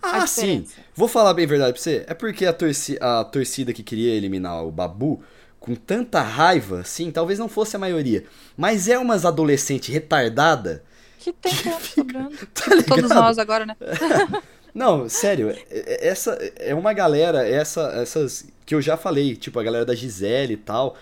[0.00, 0.66] Ah, sim.
[0.94, 2.04] Vou falar bem a verdade pra você.
[2.06, 5.22] É porque a, torci a torcida que queria eliminar o Babu
[5.64, 8.24] com tanta raiva, sim, talvez não fosse a maioria.
[8.54, 10.84] Mas é umas adolescente retardada.
[11.18, 12.36] Que tem tempo sobrando.
[12.52, 13.74] Tá Todos nós agora, né?
[14.74, 19.58] Não, sério, é- é- essa é uma galera, essa, essas que eu já falei, tipo
[19.58, 20.96] a galera da Gisele e tal.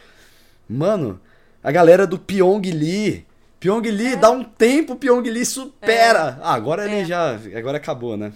[0.69, 1.21] Mano,
[1.65, 3.27] A galera do Pyong Lee.
[3.59, 4.17] Pyong Lee, É.
[4.17, 6.37] dá um tempo, Pyong Lee supera.
[6.39, 6.43] É.
[6.43, 7.05] Ah, agora ele É.
[7.05, 7.39] já.
[7.57, 8.33] Agora acabou, né?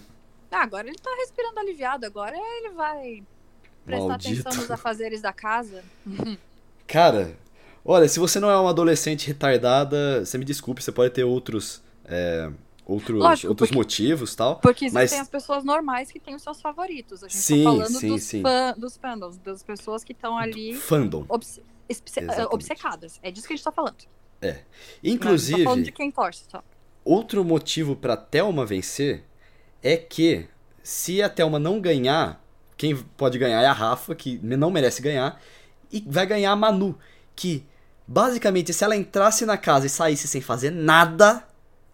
[0.51, 3.21] Ah, agora ele tá respirando aliviado, agora ele vai
[3.87, 4.41] prestar Maldito.
[4.41, 5.83] atenção nos afazeres da casa.
[6.87, 7.35] Cara,
[7.83, 11.81] olha, se você não é uma adolescente retardada, você me desculpe, você pode ter outros.
[12.05, 12.49] é,
[12.85, 14.57] outros Lógico, outros porque- motivos tal.
[14.57, 17.21] Porque existem Mas- as pessoas normais que têm os seus favoritos.
[17.23, 18.41] A gente Sim, tá falando sim, dos, sim.
[18.41, 21.25] fã- dos fandoms, das pessoas que estão ali Fandom.
[21.27, 22.47] obce- Exatamente.
[22.53, 23.19] obcecadas.
[23.21, 23.95] É disso que a gente tá falando.
[24.41, 24.61] Não, gente
[25.03, 26.63] Inclusive, tá falando de quem torce só.
[27.03, 29.23] outro motivo pra Thelma vencer
[29.83, 30.47] é que
[30.83, 32.41] se a Thelma não ganhar,
[32.77, 35.41] quem pode ganhar é a Rafa, que não merece ganhar,
[35.91, 36.97] e vai ganhar a Manu,
[37.35, 37.65] que
[38.07, 41.43] basicamente se ela entrasse na casa e saísse sem fazer nada,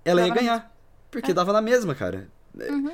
[0.03, 0.75] ela ia Dava na ganhar.
[1.09, 1.33] Porque É.
[1.33, 2.27] dava na mesma, cara.
[2.55, 2.91] Uhum.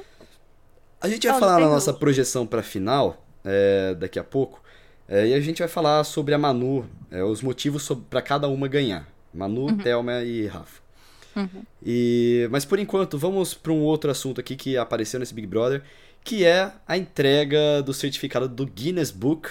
[1.02, 4.62] A gente vai falar na nossa projeção pra final é, daqui a pouco.
[5.08, 8.68] é, e a gente vai falar sobre a Manu, é, os motivos pra cada uma
[8.68, 9.08] ganhar.
[9.34, 10.82] Manu, Thelma e Rafa.
[11.36, 11.64] Uhum.
[11.84, 15.82] E, mas por enquanto, vamos para um outro assunto aqui que apareceu nesse Big Brother,
[16.24, 19.50] que é a entrega do certificado do Guinness Book,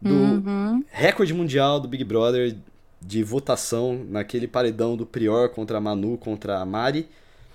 [0.00, 0.84] do Uhum.
[0.90, 2.56] recorde mundial do Big Brother
[3.00, 7.08] de votação naquele paredão do Prior contra a Manu, contra a Mari.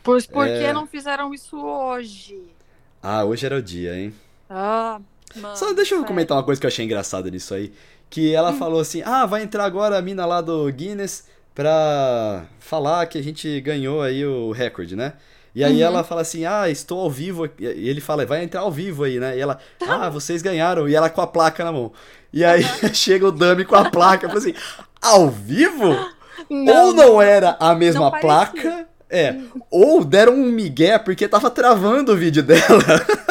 [0.04, 0.60] Pois por É.
[0.68, 2.40] que não fizeram isso hoje?
[3.04, 4.14] Ah, hoje era o dia, hein?
[4.50, 5.00] Ah,
[5.36, 5.56] mano.
[5.56, 6.06] Só deixa eu sério.
[6.06, 7.72] comentar uma coisa que eu achei engraçada nisso aí.
[8.10, 13.06] Que ela falou assim: ah, vai entrar agora a mina lá do Guinness pra falar
[13.08, 15.14] que a gente ganhou aí o recorde, né?
[15.54, 15.82] E aí Uhum.
[15.88, 17.44] ela fala assim: ah, estou ao vivo.
[17.46, 19.38] aqui." E ele fala: vai entrar ao vivo aí, né?
[19.38, 20.88] E ela: ah, vocês ganharam.
[20.88, 21.92] E ela com a placa na mão.
[22.32, 24.28] E aí chega o Dami com a placa.
[24.30, 24.62] Falei assim:
[25.02, 25.90] ao vivo?
[26.50, 28.88] ou não era a mesma não placa?
[29.10, 29.36] É.
[29.70, 32.62] Ou deram um migué porque tava travando o vídeo dela.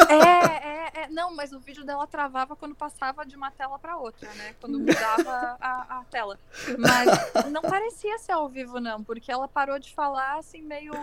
[0.07, 0.13] É,
[1.01, 1.07] é, é.
[1.09, 4.53] Não, mas o vídeo dela travava quando passava de uma tela pra outra, né?
[4.61, 6.37] Quando mudava a, a tela.
[6.77, 10.93] Mas não parecia ser ao vivo, não, porque ela parou de falar assim, meio,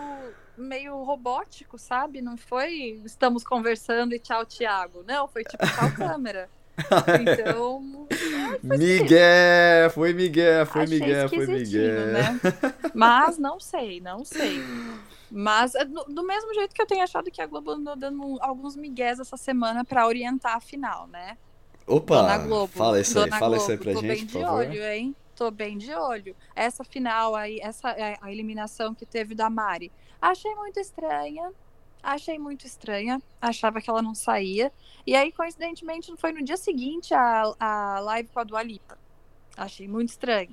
[0.59, 2.21] meio robótico, sabe?
[2.21, 5.03] Não foi estamos conversando e tchau, Thiago.
[5.07, 6.49] Não, foi tipo tchau, câmera.
[7.21, 8.07] Então.
[8.09, 9.03] é, foi esquisito.
[9.03, 12.05] Miguel, foi Miguel, foi Achei Miguel, foi Miguel.
[12.07, 12.39] né?
[12.93, 14.61] Mas não sei, não sei.
[15.31, 18.37] Mas é do, do mesmo jeito que eu tenho achado que a Globo andou dando
[18.41, 21.37] alguns migués essa semana pra orientar a final, né?
[21.85, 22.71] Opa, Dona Globo.
[22.73, 24.59] fala isso aí, Dona fala Globo, isso aí pra gente, bem por de favor.
[24.59, 25.15] olho, hein?
[25.39, 26.35] Tô bem de olho.
[26.53, 29.89] Essa final aí, essa é a eliminação que teve da Mari.
[30.21, 31.49] Achei muito estranha.
[32.03, 33.21] Achei muito estranha.
[33.41, 34.69] Achava que ela não saía.
[35.07, 38.97] E aí, coincidentemente, foi no dia seguinte a, a live com a Dua Lipa.
[39.55, 40.49] Achei muito estranho.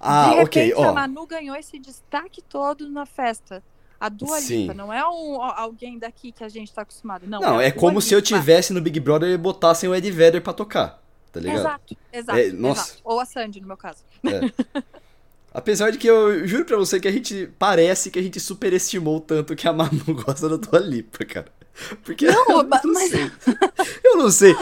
[0.00, 0.94] Ah, de repente, ok, a ó.
[0.94, 3.62] Manu ganhou esse destaque todo na festa.
[4.00, 4.62] A Dua Sim.
[4.62, 7.26] Lipa, não é um, alguém daqui que a gente tá acostumado.
[7.26, 8.28] Não, Não, a é Dua como se eu Lipa.
[8.38, 11.58] tivesse no Big Brother e botassem o Ed Vedder pra tocar, tá ligado?
[11.60, 12.82] Exato, exato, É, nossa.
[12.82, 13.00] exato.
[13.04, 13.98] Ou a Sandy, no meu caso.
[15.52, 19.18] Apesar de que eu juro pra você que a gente parece que a gente superestimou
[19.18, 21.46] tanto que a Manu gosta da Dua Lipa, cara.
[22.04, 23.30] Porque Não, eu mas- não sei.
[24.04, 24.54] Eu não sei.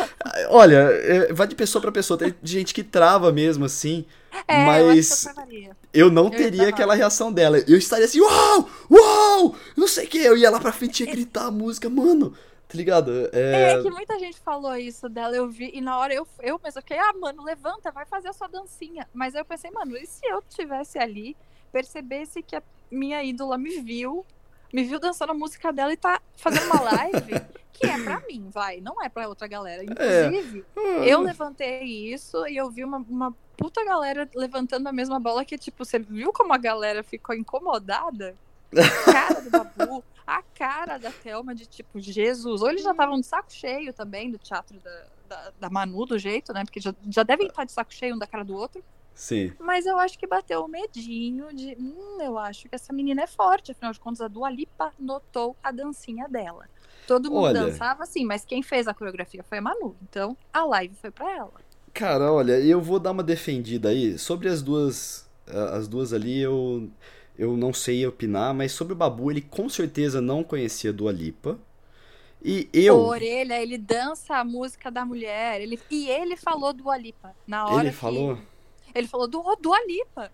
[0.50, 2.18] Olha, é, vai de pessoa pra pessoa.
[2.18, 4.04] Tem gente que trava mesmo assim.
[4.46, 7.58] É, Mas- eu eu não Eu teria aquela reação dela.
[7.66, 10.18] Eu estaria assim, uau, uau, não sei o que.
[10.18, 12.34] Eu ia lá pra frente e ia gritar a música, mano.
[12.68, 13.28] Tá ligado?
[13.32, 16.60] É, É, que muita gente falou isso dela, eu vi, e na hora eu, eu
[16.62, 19.06] mesmo fiquei, ah, mano, levanta, vai fazer a sua dancinha.
[19.14, 21.36] Mas eu pensei, mano, e se eu tivesse ali,
[21.72, 24.26] percebesse que a minha ídola me viu,
[24.72, 27.32] me viu dançando a música dela e tá fazendo uma live
[27.72, 29.84] que é pra mim, vai, não é pra outra galera.
[29.84, 30.64] Inclusive,
[31.04, 35.56] eu levantei isso e eu vi uma, uma puta galera levantando a mesma bola que,
[35.58, 38.34] tipo, você viu como a galera ficou incomodada?
[38.72, 42.62] A cara do Babu, a cara da Thelma de tipo, Jesus.
[42.62, 46.18] Ou eles já estavam de saco cheio também do teatro da, da, da Manu, do
[46.18, 46.64] jeito, né?
[46.64, 48.82] Porque já, já devem estar de saco cheio um da cara do outro.
[49.14, 49.52] Sim.
[49.58, 53.26] Mas eu acho que bateu o medinho de, hum, eu acho que essa menina é
[53.26, 53.72] forte.
[53.72, 56.68] Afinal de contas, a Dua Lipa notou a dancinha dela.
[57.06, 57.66] Todo mundo Olha.
[57.66, 59.96] dançava assim, mas quem fez a coreografia foi a Manu.
[60.02, 61.52] Então, a live foi pra ela.
[61.94, 64.18] Cara, olha, eu vou dar uma defendida aí.
[64.18, 65.26] Sobre as duas.
[65.46, 66.90] As duas ali, eu.
[67.38, 71.58] Eu não sei opinar, mas sobre o Babu, ele com certeza não conhecia Dua Lipa.
[72.42, 72.96] E eu.
[72.96, 75.60] O Orelha, ele dança a música da mulher.
[75.60, 78.38] Ele, e ele falou do Alipa na hora Ele que- falou.
[78.94, 80.30] Ele falou do, do Alipa.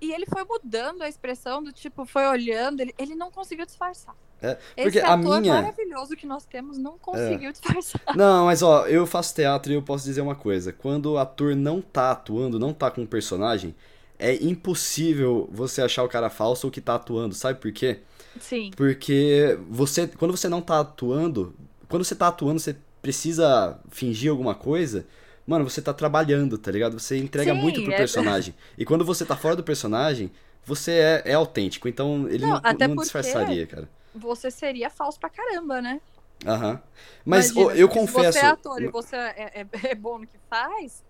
[0.00, 4.14] E ele foi mudando a expressão do tipo, foi olhando, ele, ele não conseguiu disfarçar.
[4.40, 5.56] É, porque Esse a ator minha- É.
[5.60, 8.00] maravilhoso que nós temos não conseguiu disfarçar.
[8.16, 10.72] Não, mas ó, eu faço teatro e eu posso dizer uma coisa.
[10.72, 13.74] Quando o ator não tá atuando, não tá com um personagem,
[14.18, 17.34] é impossível você achar o cara falso ou que tá atuando.
[17.34, 18.00] Sabe por quê?
[18.40, 18.70] Sim.
[18.76, 21.54] Porque você, quando você não tá atuando,
[21.88, 25.06] quando você tá atuando, você precisa fingir alguma coisa
[25.48, 27.00] mano, você tá trabalhando, tá ligado?
[27.00, 28.54] Você entrega Sim, muito pro é- personagem.
[28.76, 30.30] E quando você tá fora do personagem,
[30.62, 31.88] você é, é autêntico.
[31.88, 33.88] Então ele Não, não, até não disfarçaria, cara.
[34.14, 36.02] Você seria falso pra caramba, né?
[36.46, 36.80] Aham.
[37.24, 38.38] Mas Imagina, eu se confesso.
[38.38, 41.02] você é ator e você é, é- é bom no que faz,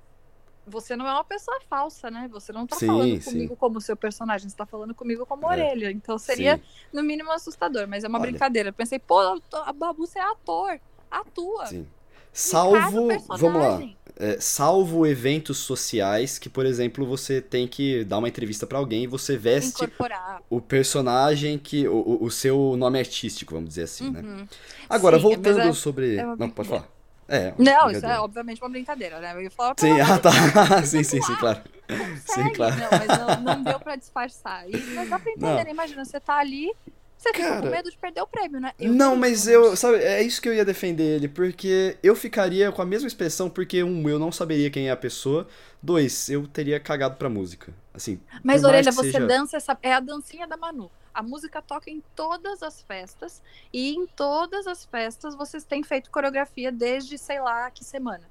[0.71, 2.29] você não é uma pessoa falsa, né?
[2.33, 3.31] Você não tá Sim, falando sim.
[3.31, 5.49] comigo como seu personagem, você tá falando comigo como É.
[5.51, 5.91] orelha.
[5.91, 8.31] Então seria, Sim, no mínimo, assustador, mas é uma Olha.
[8.31, 8.69] brincadeira.
[8.69, 9.19] Eu pensei, pô,
[9.53, 10.79] a Babu, você é ator.
[11.11, 11.67] Atua.
[11.67, 11.87] sim.
[12.31, 13.83] Salvo, vamos lá,
[14.17, 19.05] é, salvo eventos sociais que, por exemplo, você tem que dar uma entrevista pra alguém
[19.05, 20.41] e você veste Incorporar.
[20.49, 21.89] o personagem que.
[21.89, 24.21] O, o- seu nome artístico, vamos dizer assim, né?
[24.21, 24.47] Uhum.
[24.89, 26.17] Agora, Sim, voltando é- sobre.
[26.17, 26.89] é Não, pode falar.
[27.29, 27.53] É.
[27.59, 29.35] Não, isso é obviamente uma brincadeira, né?
[29.35, 30.83] Eu ia falar, Sim, ah, tá.
[30.83, 31.61] sim, sim, sim, claro.
[31.87, 32.55] consegue.
[32.55, 32.75] claro.
[32.77, 34.69] Não, mas não, não deu pra disfarçar.
[34.69, 35.71] E, mas dá pra entender, né?
[35.71, 36.73] Imagina, você tá ali,
[37.19, 38.73] você fica Cara, com medo de perder o prêmio, né?
[38.79, 39.77] Eu Não, mas eu.
[39.77, 43.51] Sabe, é isso que eu ia defender ele, porque eu ficaria com a mesma expressão,
[43.51, 45.47] porque, um, eu não saberia quem é a pessoa.
[45.83, 47.73] Dois, eu teria cagado pra música.
[47.93, 48.21] Assim.
[48.43, 49.77] Mas, Orelha, você seja- dança essa.
[49.83, 50.91] É a dancinha da Manu.
[51.19, 53.43] A música toca em todas as festas.
[53.73, 58.23] E em todas as festas vocês têm feito coreografia desde sei lá que semana.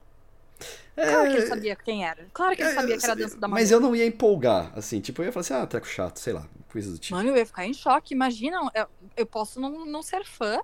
[0.95, 2.25] Claro que ele sabia quem era.
[2.33, 3.59] Claro que ele É, sabia que era a eu- dança da Manu.
[3.59, 6.31] Mas eu não ia empolgar, assim, tipo, eu ia falar assim, ah, treco chato, sei
[6.31, 7.13] lá, coisa do tipo.
[7.15, 8.13] Mano, eu ia ficar em choque.
[8.13, 10.61] Imagina, eu, eu posso não, não ser fã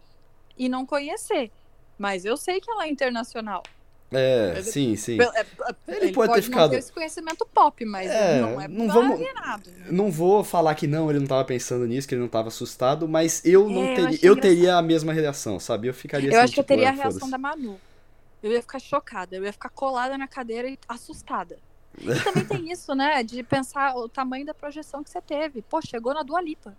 [0.58, 1.52] e não conhecer.
[1.98, 3.64] Mas eu sei que ela é internacional.
[4.14, 5.18] É, Mas- sim, sim.
[5.18, 5.46] Pel- é-
[5.88, 8.68] Ele Ele, pode pode, ter não ficado- ter esse conhecimento pop, mas É, não é
[8.68, 9.34] não vamos- né?
[9.90, 13.08] Não vou falar que não, ele não tava pensando nisso, que ele não tava assustado,
[13.08, 14.10] mas eu não É, eu teria.
[14.10, 15.88] achei Eu, teria a mesma reação, sabe?
[15.88, 17.80] Eu ficaria Eu assim, acho que eu tipo, teria a ah, reação da Manu.
[18.42, 21.58] Eu ia ficar chocada, eu ia ficar colada na cadeira e assustada.
[21.98, 23.24] E também tem isso, né?
[23.24, 25.62] De pensar o tamanho da projeção que você teve.
[25.62, 26.76] Pô, chegou na Dua Lipa.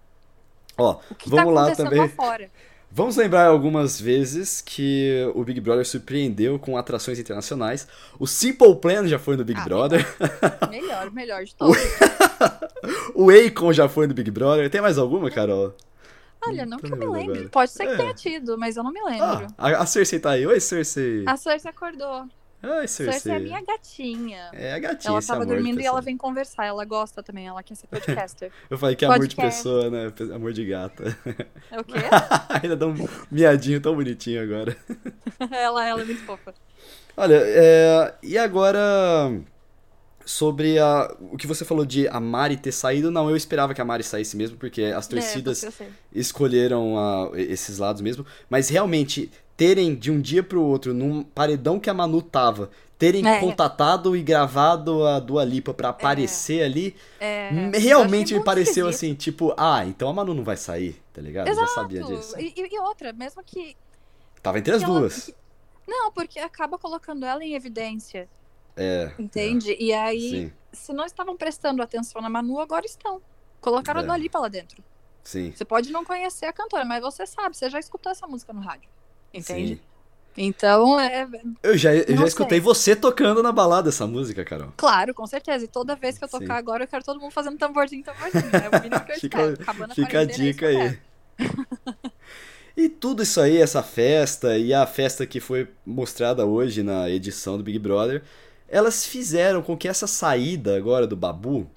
[0.76, 2.00] Ó, O que vamos tá lá também.
[2.00, 2.50] lá fora?
[2.96, 7.88] Vamos lembrar algumas vezes que o Big Brother surpreendeu com atrações internacionais.
[8.20, 10.06] O Simple Plan já foi no Big Ah, Brother.
[10.70, 11.76] Melhor, melhor de todos.
[13.12, 14.70] o Akon já foi no Big Brother.
[14.70, 15.74] Tem mais alguma, Carol?
[16.46, 17.32] Olha, não Tô que eu me lembre.
[17.38, 17.48] agora.
[17.48, 17.96] Pode ser que É.
[17.96, 19.06] tenha tido, mas eu não me Ah,
[19.40, 19.46] lembro.
[19.58, 20.46] a, a Cersei tá aí.
[20.46, 21.24] Oi, Cersei.
[21.26, 22.28] A Cersei acordou.
[22.64, 23.12] Oi, Cersei.
[23.12, 24.50] Cersei é minha gatinha.
[24.52, 26.64] É a gatinha, Ela tava dormindo e ela vem conversar.
[26.64, 28.50] Ela gosta também, ela quer ser podcaster.
[28.70, 30.12] Eu falei que é amor de pessoa, né?
[30.34, 31.16] Amor de gata.
[31.70, 31.98] É o quê?
[32.62, 32.94] Ainda dá um
[33.30, 34.76] miadinho tão bonitinho agora.
[35.50, 36.54] ela, ela é muito fofa.
[37.16, 38.80] Olha, é, e agora
[40.24, 43.80] sobre a, o que você falou de a Mari ter saído, não, eu esperava que
[43.80, 49.30] a Mari saísse mesmo, porque as torcidas É, escolheram ah, esses lados mesmo, mas realmente
[49.56, 53.40] terem de um dia pro outro, num paredão que a Manu tava, terem É.
[53.40, 58.88] contatado e gravado a Dua Lipa pra aparecer ali, É, eu achei realmente me pareceu
[58.88, 59.06] esquisito.
[59.10, 61.48] assim, tipo, ah, então a Manu não vai sair, tá ligado?
[61.48, 62.38] Eu Já sabia disso.
[62.38, 63.76] E, e- outra, mesmo que.
[64.42, 65.26] Tava entre as ela- duas.
[65.26, 65.34] que-
[65.86, 68.28] Não, porque acaba colocando ela em evidência,
[68.76, 69.76] É, entende?
[69.78, 73.20] E aí, sim, se não estavam prestando atenção na Manu, agora estão.
[73.60, 74.02] Colocaram É.
[74.02, 74.82] a Dua Lipa lá dentro.
[75.22, 75.52] sim.
[75.54, 78.60] Você pode não conhecer a cantora, mas você sabe, você já escutou essa música no
[78.60, 78.88] rádio.
[79.34, 79.74] Entende?
[79.74, 79.80] Sim.
[80.36, 81.28] Então, é.
[81.62, 82.64] Eu já, eu já escutei sei.
[82.64, 84.72] você tocando na balada essa música, Carol.
[84.76, 85.64] Claro, com certeza.
[85.64, 86.52] E toda vez que eu tocar Sim.
[86.52, 88.50] agora, eu quero todo mundo fazendo tamborzinho, tamborzinho.
[88.52, 89.62] É o mínimo que eu Fica- espero.
[89.62, 90.98] Acabando Fica a é dica aí.
[92.76, 97.56] E tudo isso aí, essa festa e a festa que foi mostrada hoje na edição
[97.56, 98.22] do Big Brother,
[98.68, 101.70] elas fizeram com que essa saída agora do Babu,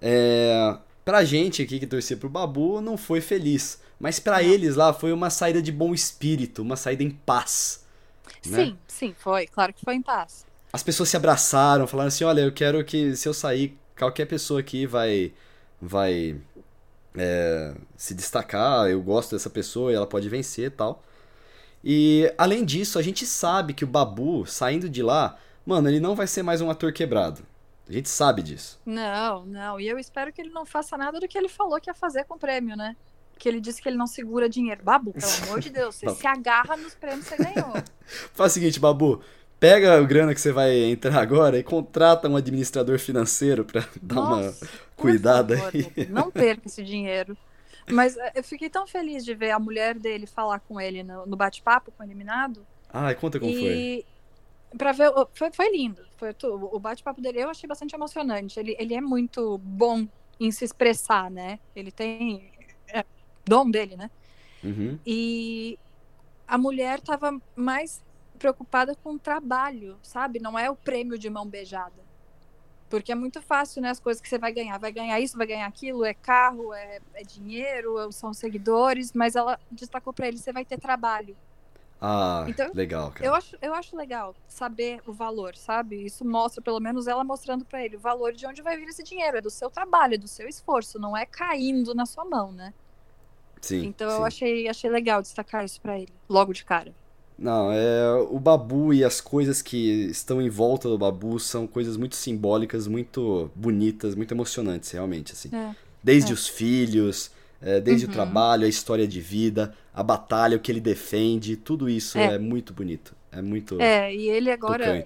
[0.00, 3.80] é, pra gente aqui que torcia pro Babu, não foi feliz.
[3.98, 4.48] Mas pra Não.
[4.48, 7.84] eles lá foi uma saída de bom espírito, uma saída em paz.
[8.46, 8.64] né?
[8.64, 9.46] Sim, sim, foi.
[9.46, 10.44] Claro que foi em paz.
[10.72, 14.60] As pessoas se abraçaram, falaram assim, olha, eu quero que se eu sair, qualquer pessoa
[14.60, 15.32] aqui vai
[15.80, 16.38] vai
[17.16, 21.02] é, se destacar, eu gosto dessa pessoa e ela pode vencer e tal.
[21.84, 26.14] E além disso, a gente sabe que o Babu, saindo de lá, mano, ele não
[26.14, 27.42] vai ser mais um ator quebrado.
[27.88, 28.80] A gente sabe disso.
[28.84, 29.78] Não, não.
[29.78, 32.24] E eu espero que ele não faça nada do que ele falou que ia fazer
[32.24, 32.96] com o prêmio, né?
[33.38, 34.82] Que ele disse que ele não segura dinheiro.
[34.82, 37.72] Babu, pelo amor de Deus, você se agarra nos prêmios que você ganhou.
[38.32, 39.22] Faz o seguinte, Babu,
[39.60, 44.20] pega a grana que você vai entrar agora e contrata um administrador financeiro pra dar
[44.20, 46.06] uma Nossa, por cuidada favor, aí.
[46.08, 47.36] Não perca esse dinheiro.
[47.90, 51.24] Mas eh, eu fiquei tão feliz de ver a mulher dele falar com ele no,
[51.26, 52.66] no bate-papo com o eliminado.
[52.92, 53.62] Ai, conta como foi.
[53.62, 54.06] e
[54.76, 56.02] para ver, foi, foi lindo.
[56.16, 58.58] Foi o bate-papo dele eu achei bastante emocionante.
[58.58, 60.06] Ele, ele é muito bom
[60.40, 61.58] em se expressar, né?
[61.74, 62.50] Ele tem
[62.88, 63.04] é,
[63.46, 64.10] dom dele, né?
[64.62, 64.98] Uhum.
[65.06, 65.78] E
[66.46, 68.02] a mulher tava mais
[68.38, 70.38] preocupada com o trabalho, sabe?
[70.38, 72.04] Não é o prêmio de mão beijada.
[72.88, 73.90] Porque é muito fácil, né?
[73.90, 74.78] As coisas que você vai ganhar.
[74.78, 79.58] Vai ganhar isso, vai ganhar aquilo, é carro, é, é dinheiro, são seguidores, mas ela
[79.70, 81.36] destacou pra ele, você vai ter trabalho.
[82.00, 83.24] Ah, então, legal, cara.
[83.24, 86.04] Eu acho, eu acho legal saber o valor, sabe?
[86.04, 89.02] Isso mostra, pelo menos ela mostrando para ele o valor de onde vai vir esse
[89.02, 89.38] dinheiro.
[89.38, 92.72] É do seu trabalho, é do seu esforço, não é caindo na sua mão, né?
[93.60, 93.84] Sim.
[93.86, 94.16] Então sim.
[94.16, 96.94] eu achei, achei legal destacar isso para ele, logo de cara.
[97.38, 101.96] Não, é o Babu e as coisas que estão em volta do Babu são coisas
[101.96, 105.50] muito simbólicas, muito bonitas, muito emocionantes, realmente, assim.
[105.54, 106.34] É, Desde é.
[106.34, 107.30] os filhos,
[107.60, 108.10] é, desde Uhum.
[108.10, 112.34] o trabalho, a história de vida, a batalha, o que ele defende, tudo isso é,
[112.34, 112.38] É.
[112.38, 113.14] muito bonito.
[113.30, 115.04] É muito É, e ele agora.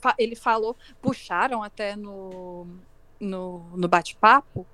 [0.00, 2.66] fa- Ele falou, puxaram até no,
[3.20, 4.66] no, no bate-papo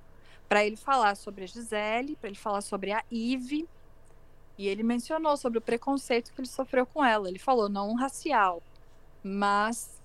[0.47, 3.67] para ele falar sobre a Gisele, para ele falar sobre a Ive.
[4.57, 7.27] E ele mencionou sobre o preconceito que ele sofreu com ela.
[7.27, 8.63] Ele falou não um racial,
[9.23, 10.01] mas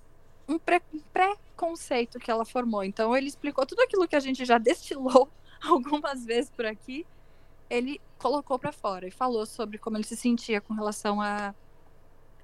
[0.48, 0.82] um pre-
[1.12, 2.82] preconceito que ela formou.
[2.82, 5.30] Então ele explicou tudo aquilo que a gente já destilou
[5.62, 7.06] algumas vezes por aqui.
[7.68, 11.54] Ele colocou para fora e falou sobre como ele se sentia com relação a,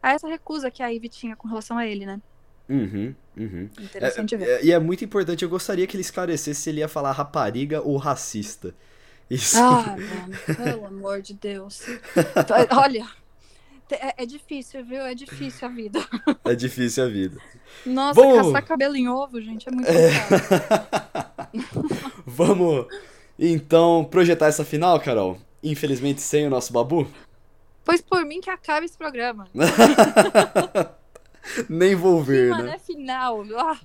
[0.03, 2.23] a essa recusa que a Ivy tinha com relação a ele, né?
[2.69, 3.71] Uhum, uhum.
[3.79, 4.49] Interessante ver.
[4.49, 7.81] É, e é muito importante, eu gostaria que ele esclarecesse se ele ia falar rapariga
[7.81, 8.75] ou racista.
[9.31, 9.59] Isso.
[9.59, 11.83] Ah, mano, pelo amor de Deus.
[12.71, 13.07] Olha,
[13.91, 15.03] é, é difícil, viu?
[15.03, 16.01] É difícil a vida.
[16.45, 17.41] É difícil a vida.
[17.85, 18.37] Nossa, Bom.
[18.37, 21.49] caçar cabelo em ovo, gente, é muito complicado.
[22.27, 22.87] Vamos
[23.39, 25.39] então projetar essa final, Carol?
[25.63, 27.07] Infelizmente sem o nosso babu?
[27.85, 29.47] Pois por mim que acabe esse programa.
[31.69, 32.75] Nem vou ver, Mano, né?
[32.75, 33.43] é final.
[33.59, 33.79] Ah,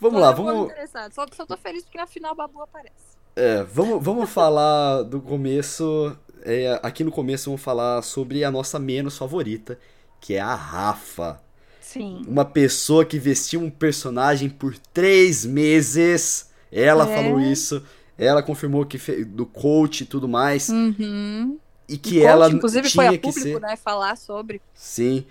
[0.00, 0.72] Vamos lá, vamos.
[1.12, 3.16] Só, só tô feliz porque na final o Babu aparece.
[3.36, 6.16] é, vamos, vamos falar do começo.
[6.44, 9.78] é, aqui no começo vamos falar sobre a nossa menos favorita,
[10.20, 11.40] que é a Rafa.
[11.80, 12.22] Sim.
[12.26, 16.50] Uma pessoa que vestiu um personagem por três meses.
[16.70, 17.14] Ela É.
[17.16, 17.82] falou isso.
[18.18, 20.68] Ela confirmou que fe- do coach e tudo mais.
[20.68, 21.58] Uhum.
[21.88, 23.60] E que coach, ela inclusive, tinha foi a que público, ser.
[23.60, 23.76] né?
[23.76, 24.60] Falar sobre.
[24.74, 25.26] Sim.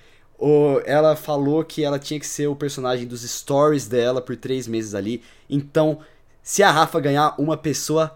[0.86, 4.94] Ela falou que ela tinha que ser o personagem dos stories dela por três meses
[4.96, 5.24] ali.
[5.50, 6.00] Então,
[6.42, 8.16] se a Rafa ganhar, uma pessoa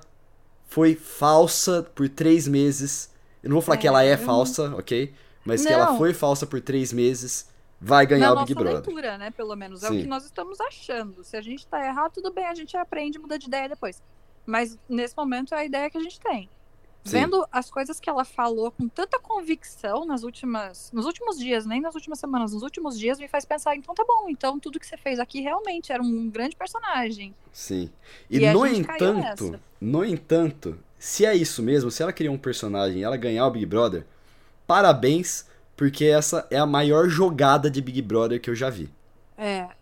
[0.68, 3.10] foi falsa por três meses.
[3.44, 5.14] Eu não vou falar que ela é É, falsa, ok?
[5.46, 5.98] Mas que ela Não.
[5.98, 7.48] foi falsa por três meses,
[7.80, 8.86] vai ganhar Na o Big nossa Brother.
[8.88, 9.30] leitura, né?
[9.30, 9.84] Pelo menos.
[9.84, 10.00] É Sim.
[10.00, 11.24] o que nós estamos achando.
[11.24, 14.02] Se a gente tá errado, tudo bem, a gente aprende e muda de ideia depois.
[14.46, 16.50] Mas nesse momento é a ideia que a gente tem.
[17.06, 17.20] Sim.
[17.20, 21.80] Vendo as coisas que ela falou com tanta convicção nas últimas, nos últimos dias, nem
[21.80, 24.88] nas últimas semanas, nos últimos dias, me faz pensar, então tá bom, então tudo que
[24.88, 27.36] você fez aqui realmente era um grande personagem.
[27.52, 27.92] Sim.
[28.28, 33.02] E, E no entanto, no entanto, se é isso mesmo, se ela criou um personagem
[33.02, 34.04] e ela ganhar o Big Brother,
[34.66, 35.46] parabéns,
[35.78, 38.90] porque essa é a maior jogada de Big Brother que eu já vi.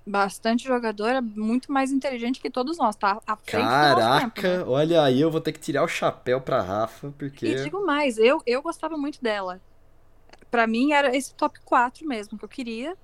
[0.06, 3.22] Bastante jogadora, muito mais inteligente que todos nós, tá?
[3.28, 4.62] À frente do Caraca, tempo, né?
[4.68, 7.46] olha aí, eu vou ter que tirar o chapéu pra Rafa, porque.
[7.46, 9.62] E digo mais, eu, eu gostava muito dela.
[10.52, 12.98] Pra mim era esse top 4 mesmo que eu queria.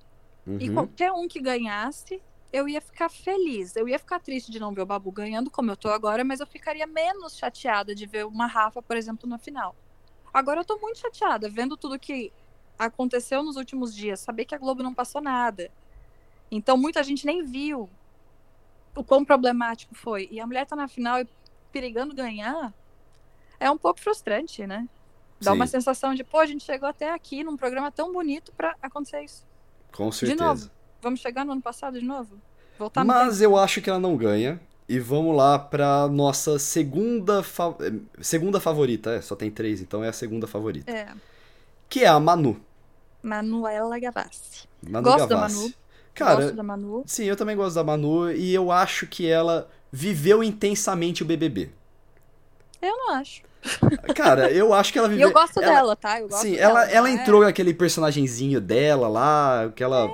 [0.58, 2.22] E Uhum, qualquer um que ganhasse,
[2.52, 3.76] eu ia ficar feliz.
[3.76, 6.40] Eu ia ficar triste de não ver o Babu ganhando, como eu tô agora, mas
[6.40, 9.76] eu ficaria menos chateada de ver uma Rafa, por exemplo, na final.
[10.32, 12.34] Agora eu tô muito chateada, vendo tudo que
[12.78, 15.72] aconteceu nos últimos dias, saber que a Globo não passou nada.
[16.50, 17.88] Então muita gente nem viu
[18.96, 20.28] o quão problemático foi.
[20.30, 21.28] E a mulher tá na final e
[21.72, 22.72] perigando ganhar.
[23.58, 24.88] É um pouco frustrante, né?
[25.40, 25.56] Dá Sim.
[25.56, 29.22] uma sensação de, pô, a gente chegou até aqui num programa tão bonito pra acontecer
[29.22, 29.46] isso.
[29.92, 30.42] com certeza.
[30.44, 30.70] novo.
[31.00, 32.36] Vamos chegar no ano passado de novo?
[32.78, 33.44] Voltar no Mas tempo?
[33.44, 34.60] eu acho que ela não ganha.
[34.88, 37.76] E vamos lá pra nossa segunda, fa-
[38.20, 39.12] segunda favorita.
[39.14, 40.90] É, só tem três, então é a segunda favorita.
[40.90, 41.14] É,
[41.88, 42.60] Que é a Manu.
[43.22, 44.66] Manuela Gavassi.
[44.88, 45.56] Manu Gosto da Gavassi.
[45.62, 45.74] Manu.
[46.14, 47.02] Cara, Gosto da Manu.
[47.06, 48.30] sim, eu também gosto da Manu.
[48.32, 51.70] E eu acho que ela viveu intensamente o BBB.
[52.82, 53.42] Eu não acho.
[54.14, 55.28] Cara, eu acho que ela viveu.
[55.28, 56.18] eu gosto ela- dela, tá?
[56.20, 57.12] Eu gosto Sim, dela, ela, ela é?
[57.12, 60.08] entrou naquele personagenzinho dela lá, aquela,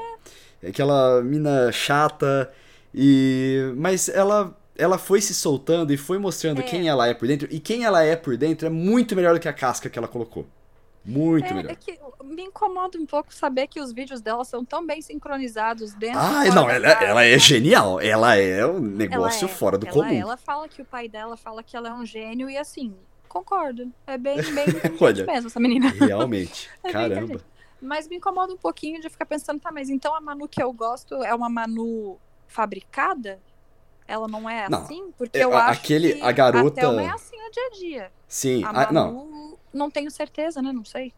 [0.66, 2.50] aquela mina chata,
[2.94, 6.64] e mas ela, ela foi se soltando e foi mostrando É.
[6.64, 9.40] quem ela é por dentro, e quem ela é por dentro é muito melhor do
[9.40, 10.44] que a casca que ela colocou.
[11.06, 11.70] Muito É, melhor.
[11.70, 15.94] é que me incomoda um pouco saber que os vídeos dela são tão bem sincronizados
[15.94, 19.86] dentro Ah, não, ela, casa, ela é genial, ela é um negócio é, fora do
[19.86, 20.12] ela, comum.
[20.20, 22.92] Ela fala que o pai dela fala que ela é um gênio e assim,
[23.28, 23.92] concordo.
[24.06, 24.66] É bem, bem
[25.00, 25.24] Olha.
[25.24, 25.90] mesmo essa menina.
[25.90, 27.40] Realmente, É caramba.
[27.80, 30.72] Mas me incomoda um pouquinho de ficar pensando, tá, mas então a Manu que eu
[30.72, 33.38] gosto é uma Manu fabricada?
[34.08, 34.78] Ela não é Não.
[34.82, 35.10] assim?
[35.18, 37.62] Porque É, eu a- acho aquele- que a garota- a Thelma é assim no dia
[37.66, 38.12] a dia.
[38.28, 39.90] Sim, A a- Manu, não, não.
[39.90, 40.72] tenho certeza, né?
[40.72, 41.12] Não sei.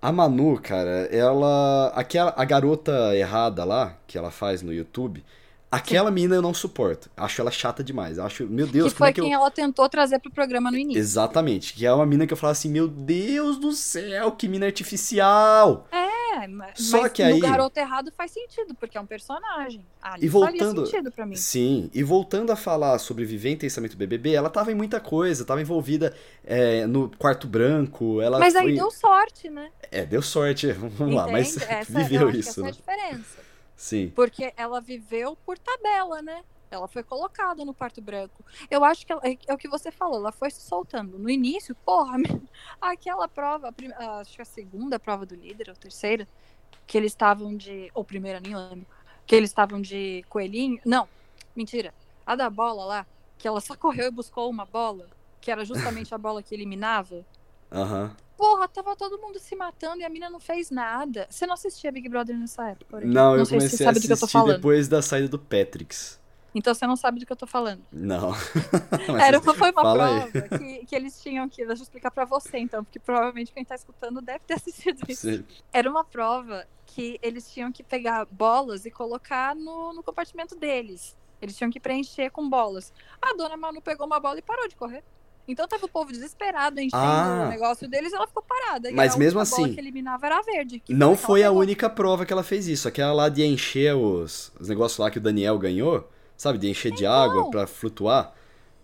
[0.00, 1.92] A Manu, cara, ela.
[1.94, 5.24] Aquela, a garota errada lá, que ela faz no YouTube,
[5.72, 7.10] aquela mina eu não suporto.
[7.16, 8.18] Acho ela chata demais.
[8.18, 9.40] Acho, meu Deus, que como foi é que quem eu.
[9.40, 11.00] ela tentou trazer pro programa no início.
[11.00, 11.72] Exatamente.
[11.72, 15.86] Que é uma mina que eu falo assim, meu Deus do céu, que mina artificial!
[15.90, 16.03] É,
[16.42, 19.84] É, mas, Só que no aí- Garoto Errado faz sentido, porque é um personagem.
[20.02, 21.36] Ali E voltando- sentido pra mim.
[21.36, 25.60] Sim, e voltando a falar sobre Viver Intensamente BBB, ela tava em muita coisa, tava
[25.60, 26.14] envolvida
[26.44, 28.62] é, no quarto branco, ela Mas foi...
[28.62, 29.70] aí deu sorte, né?
[29.90, 31.56] É, deu sorte, vamos lá, mas?
[31.56, 32.68] Essa, viveu isso, né?
[32.70, 33.44] essa é a diferença.
[33.76, 36.42] Sim, Porque ela viveu por tabela, né?
[36.74, 38.44] Ela foi colocada no quarto branco.
[38.70, 41.18] Eu acho que ela- é, é o que você falou, ela foi se soltando.
[41.18, 42.16] No início, porra,
[42.80, 46.26] aquela prova, a prim- acho que a segunda prova do líder, ou terceira,
[46.86, 47.90] que eles estavam de.
[47.94, 48.86] Ou primeira, nem lembro.
[49.26, 50.80] Que eles estavam de coelhinho.
[50.84, 51.08] Não,
[51.56, 51.94] mentira.
[52.26, 53.06] A da bola lá,
[53.38, 55.06] que ela só correu e buscou uma bola,
[55.40, 57.24] que era justamente a bola que eliminava.
[57.72, 58.14] aham.
[58.36, 61.26] Porra, tava todo mundo se matando e a mina não fez nada.
[61.30, 62.96] Você não assistia Big Brother nessa época?
[62.96, 63.14] Aurelia?
[63.14, 66.20] Não, eu comecei a assistir depois da saída do Patrix.
[66.54, 67.82] Então você não sabe do que eu tô falando.
[67.92, 68.32] Não.
[69.20, 71.64] Era uma, foi uma prova que, que eles tinham que.
[71.66, 75.22] Deixa eu explicar pra você, então, porque provavelmente quem tá escutando deve ter assistido isso.
[75.28, 75.44] Sim.
[75.72, 81.16] Era uma prova que eles tinham que pegar bolas e colocar no, no compartimento deles.
[81.42, 82.92] Eles tinham que preencher com bolas.
[83.20, 85.02] A dona Manu pegou uma bola e parou de correr.
[85.46, 87.44] Então tava o povo desesperado enchendo Ah.
[87.46, 88.90] o negócio deles e ela ficou parada.
[88.92, 90.82] Mas a mesmo única bola assim, que eliminava era a verde.
[90.88, 91.60] Não foi a pegou.
[91.60, 92.88] única prova que ela fez isso.
[92.88, 96.58] Aquela lá de encher os, os negócios lá que o Daniel ganhou, sabe?
[96.58, 97.12] De encher de Então.
[97.12, 98.32] água pra flutuar.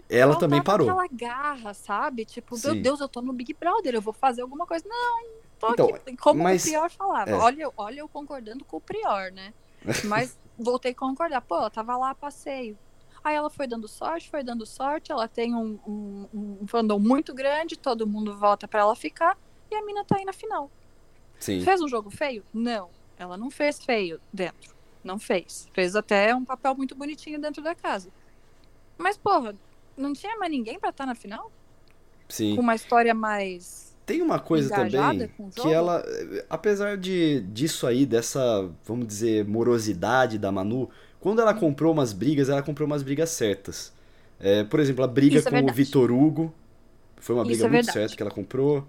[0.09, 0.89] Ela também parou.
[0.91, 2.25] aquela garra, sabe?
[2.25, 2.73] Tipo, Sim.
[2.73, 4.85] meu Deus, eu tô no Big Brother, eu vou fazer alguma coisa.
[4.89, 5.25] Não,
[5.59, 6.17] tô Então, aqui.
[6.17, 7.31] Como mas- o Prior falava.
[7.31, 7.35] é.
[7.35, 9.55] Olha, olha eu concordando com o Prior, né?
[10.05, 11.41] Mas voltei a concordar.
[11.43, 12.77] Pô, ela tava lá a passeio.
[13.23, 15.13] Aí ela foi dando sorte, foi dando sorte.
[15.13, 19.39] Ela tem um, um, um fandom muito grande, todo mundo volta pra ela ficar.
[19.71, 20.71] E a mina tá aí na final.
[21.39, 21.63] Sim.
[21.63, 22.43] Fez um jogo feio?
[22.53, 22.91] Não.
[23.19, 24.75] Ela não fez feio dentro.
[25.03, 25.69] Não fez.
[25.73, 28.11] Fez até um papel muito bonitinho dentro da casa.
[28.99, 29.55] Mas, porra,
[29.97, 31.51] não tinha mais ninguém pra estar na final?
[32.29, 32.55] Sim.
[32.55, 33.97] Com uma história mais.
[34.05, 36.05] Tem uma coisa também o que ela,
[36.49, 40.91] apesar de disso aí, dessa, vamos dizer, morosidade da Manu,
[41.21, 43.93] quando ela comprou umas brigas, ela comprou umas brigas certas.
[44.41, 45.77] É, por exemplo, a briga Isso é com o verdade.
[45.77, 46.53] Vitor Hugo
[47.17, 48.85] foi uma Isso briga é muito certa que ela comprou.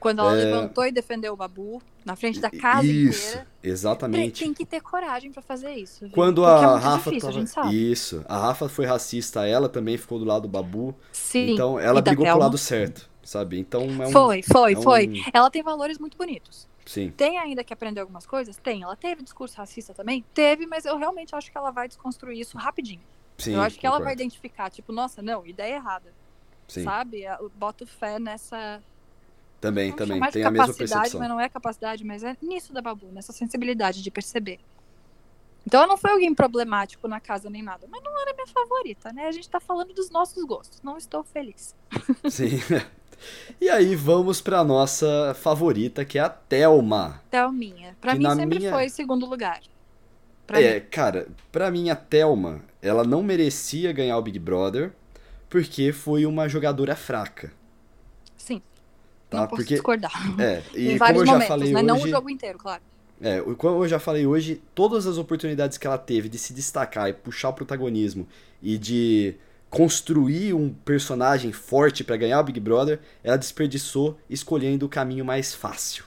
[0.00, 0.44] Quando ela É.
[0.44, 3.46] levantou e defendeu o Babu na frente da casa isso, inteira.
[3.62, 4.44] exatamente.
[4.44, 6.00] Tem que ter coragem pra fazer isso.
[6.06, 6.10] viu?
[6.14, 7.30] Quando Porque é a muito Rafa difícil, tava...
[7.30, 7.90] a gente sabe.
[7.92, 10.94] Isso, a Rafa foi racista, ela também ficou do lado do Babu.
[11.12, 11.50] Sim.
[11.52, 12.44] então ela brigou pro Thelma?
[12.44, 13.58] lado certo, sabe?
[13.58, 15.22] Então é um Foi, foi, é um- foi.
[15.32, 16.68] Ela tem valores muito bonitos.
[16.86, 18.56] Sim, Tem ainda que aprender algumas coisas?
[18.56, 18.82] Tem.
[18.82, 20.24] Ela teve discurso racista também?
[20.32, 23.02] Teve, mas eu realmente acho que ela vai desconstruir isso rapidinho.
[23.36, 23.52] sim.
[23.52, 24.22] eu acho que ela vai concordo.
[24.22, 26.10] identificar, tipo, nossa, não, ideia errada.
[26.66, 27.22] Sim, Sabe?
[27.24, 28.82] Eu boto fé nessa.
[29.60, 30.16] Também, Vamos também.
[30.16, 31.20] chamar de Tem a mesma capacidade, percepção.
[31.20, 34.58] mas não é capacidade, mas é nisso da Babu, nessa sensibilidade de perceber.
[35.66, 39.12] Então ela não foi alguém problemático na casa nem nada, mas não era minha favorita,
[39.12, 39.26] né?
[39.26, 40.80] A gente tá falando dos nossos gostos.
[40.82, 41.74] Não estou feliz.
[42.30, 42.60] Sim.
[43.60, 47.20] E aí vamos pra nossa favorita, que é a Thelma.
[47.30, 47.96] Thelminha.
[48.00, 49.60] Pra Que mim sempre minha- foi segundo lugar.
[50.46, 50.86] Pra é, mim.
[50.90, 54.92] cara, pra mim a Thelma, ela não merecia ganhar o Big Brother
[55.50, 57.52] porque foi uma jogadora fraca.
[59.28, 59.40] Tá?
[59.40, 60.12] não posso Porque discordar.
[60.40, 61.82] é, e em como vários momentos, falei né?
[61.82, 62.82] Não o hoje, jogo inteiro, claro.
[63.20, 67.08] é, como eu já falei hoje, todas as oportunidades que ela teve de se destacar
[67.08, 68.26] e puxar o protagonismo
[68.62, 69.34] e de
[69.70, 75.54] construir um personagem forte pra ganhar o Big Brother, ela desperdiçou escolhendo o caminho mais
[75.54, 76.04] fácil.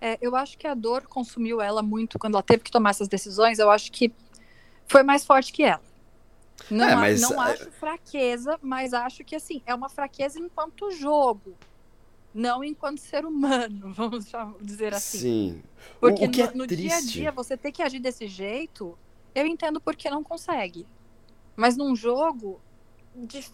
[0.00, 3.08] É, eu acho que a dor consumiu ela muito quando ela teve que tomar essas
[3.08, 3.58] decisões.
[3.58, 4.12] Eu acho que
[4.86, 5.82] foi mais forte que ela.
[6.70, 10.90] Não, É, mas, não é- acho fraqueza, mas acho que assim, é uma fraqueza enquanto
[10.92, 11.54] jogo.
[12.36, 14.26] Não enquanto ser humano, vamos
[14.60, 15.18] dizer assim.
[15.18, 15.62] Sim.
[15.98, 18.96] Porque o, é no, no dia a dia, você ter que agir desse jeito,
[19.34, 20.86] eu entendo porque não consegue.
[21.56, 22.60] Mas num jogo,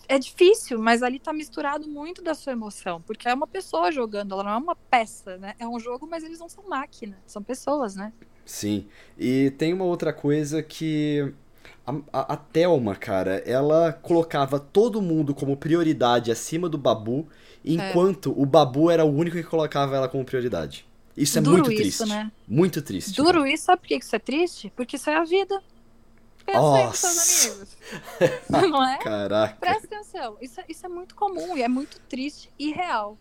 [0.09, 3.01] é difícil, mas ali tá misturado muito da sua emoção.
[3.01, 5.55] Porque é uma pessoa jogando, ela não é uma peça, né?
[5.61, 8.12] É um jogo, mas eles não são máquina, são pessoas, né?
[8.45, 8.89] Sim.
[9.16, 11.33] E tem uma outra coisa que.
[11.87, 17.28] A, a, a Thelma, cara, ela colocava todo mundo como prioridade acima do Babu,
[17.65, 20.87] enquanto o Babu era o único que colocava ela como prioridade.
[21.17, 22.07] Isso é Duro muito isso, triste.
[22.09, 22.33] né?
[22.49, 23.17] Muito triste.
[23.17, 24.73] Duro isso, sabe por que isso é triste?
[24.75, 25.63] Porque isso é a vida.
[26.45, 27.49] Pensa aí nos seus Nossa.
[27.51, 27.77] amigos.
[28.71, 28.99] não é?
[28.99, 30.37] Caraca, Presta atenção.
[30.41, 33.17] Isso, é- isso é muito comum e é muito triste e real.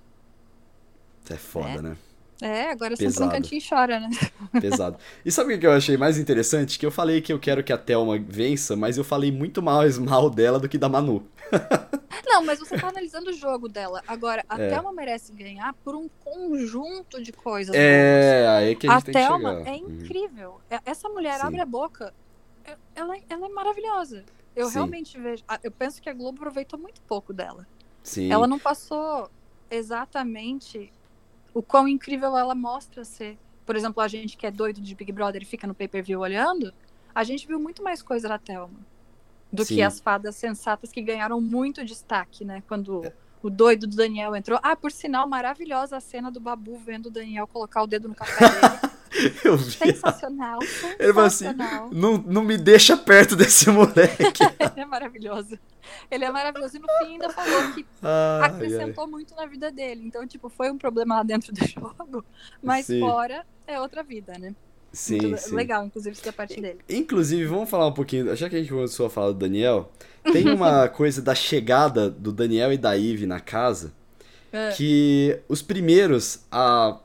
[1.24, 1.98] isso é foda, né?
[2.42, 3.32] É, agora você Pesado.
[3.32, 4.10] cantinho e chora, né?
[4.60, 4.98] Pesado.
[5.24, 6.80] E sabe o que eu achei mais interessante?
[6.80, 9.98] Que eu falei que eu quero que a Thelma vença, mas eu falei muito mais
[10.00, 11.24] mal dela do que da Manu.
[12.26, 14.02] Não, mas você tá analisando o jogo dela.
[14.08, 14.70] Agora, a É.
[14.70, 17.74] Thelma merece ganhar por um conjunto de coisas.
[17.76, 17.84] boas.
[17.86, 19.70] É, aí que a A gente tem que Thelma chegar.
[19.70, 19.90] é Uhum.
[20.02, 20.62] incrível.
[20.70, 21.48] É- Essa mulher Sim.
[21.48, 22.14] abre a boca.
[22.66, 24.24] é- Ela, ela é maravilhosa.
[24.56, 24.74] Eu Sim.
[24.76, 25.44] realmente vejo.
[25.48, 27.68] a- Eu penso que a Globo aproveitou muito pouco dela.
[28.04, 28.32] Sim.
[28.32, 29.30] Ela não passou
[29.70, 30.92] exatamente
[31.54, 33.38] o quão incrível ela mostra ser.
[33.66, 36.74] por exemplo, a gente que é doido de Big Brother e fica no pay-per-view olhando,
[37.14, 38.80] a gente viu muito mais coisa da Thelma
[39.52, 39.76] do Sim.
[39.76, 42.64] que as fadas sensatas que ganharam muito destaque, né?
[42.68, 43.04] Quando
[43.44, 44.60] o doido do Daniel entrou.
[44.64, 48.16] Ah, por sinal, maravilhosa a cena do Babu vendo o Daniel colocar o dedo no
[48.16, 48.92] café dele.
[49.44, 49.72] Eu vi.
[49.72, 50.60] Sensacional,
[51.00, 51.46] Ele falou assim,
[51.92, 54.44] não, não me deixa perto desse moleque.
[54.60, 55.60] Ele é maravilhoso.
[56.10, 56.78] Ele é maravilhoso.
[56.78, 58.50] E no fim ainda falou que Ai, ai.
[58.50, 60.04] acrescentou muito na vida dele.
[60.06, 62.24] Então, tipo, foi um problema lá dentro do jogo,
[62.64, 63.00] mas Sim.
[63.02, 64.56] fora é outra vida, né?
[64.94, 65.56] Sim, Muito sim.
[65.56, 66.80] legal, inclusive, isso da parte dele.
[66.90, 69.90] Inclusive, vamos falar um pouquinho, já que a gente começou a falar do Daniel,
[70.34, 73.94] tem uma coisa da chegada do Daniel e da Eve na casa,
[74.52, 74.72] É.
[74.72, 77.00] que os primeiros a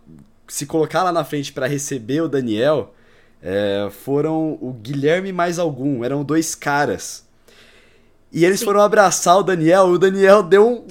[0.48, 2.94] se colocar lá na frente pra receber o Daniel
[3.42, 7.24] é, foram o Guilherme mais algum, eram dois caras.
[8.32, 8.66] E eles Sim.
[8.66, 10.86] foram abraçar o Daniel, e o Daniel deu um,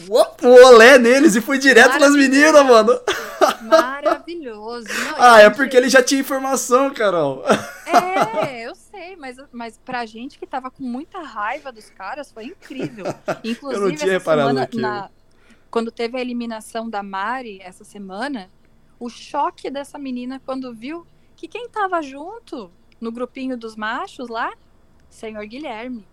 [0.47, 2.97] um olé neles e foi direto nas meninas, mano.
[3.62, 4.88] Maravilhoso.
[4.88, 7.43] Não, Ah, é porque ele já tinha informação, Carol.
[7.86, 12.45] É, eu sei, mas, mas pra gente que tava com muita raiva dos caras, foi
[12.45, 13.06] incrível.
[13.43, 15.10] Inclusive, Eu não tinha reparado semana, na-
[15.70, 18.49] quando teve a eliminação da Mari essa semana,
[19.00, 24.52] o choque dessa menina quando viu que quem tava junto no grupinho dos machos lá,
[25.10, 26.06] senhor Guilherme.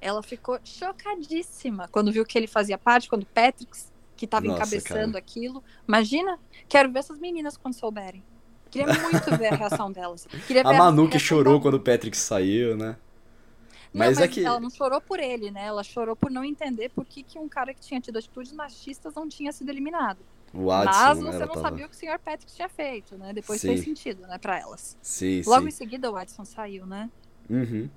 [0.00, 3.76] Ela ficou chocadíssima quando viu que ele fazia parte, quando o Patrick,
[4.16, 5.18] que tava Nossa, encabeçando cara.
[5.18, 5.62] aquilo.
[5.86, 6.38] Imagina,
[6.68, 8.22] quero ver essas meninas quando souberem.
[8.70, 10.26] Queria muito ver a reação delas.
[10.46, 12.96] Queria A Manu que chorou quando o Patrick saiu, né?
[13.94, 15.64] Não, Mas mas, é que- ela não chorou por ele, né?
[15.64, 19.14] Ela chorou por não entender por que, que um cara que tinha tido atitudes machistas
[19.14, 20.18] não tinha sido eliminado.
[20.52, 21.32] O Adson, mas né?
[21.32, 22.18] você não tava- sabia o que o Sr.
[22.18, 23.32] Patrick tinha feito, né?
[23.32, 23.68] Depois Sim.
[23.68, 24.96] fez sentido, né, pra elas.
[25.02, 25.68] Sim, Logo sim.
[25.68, 27.10] em seguida o Watson saiu, né?
[27.50, 27.88] Uhum.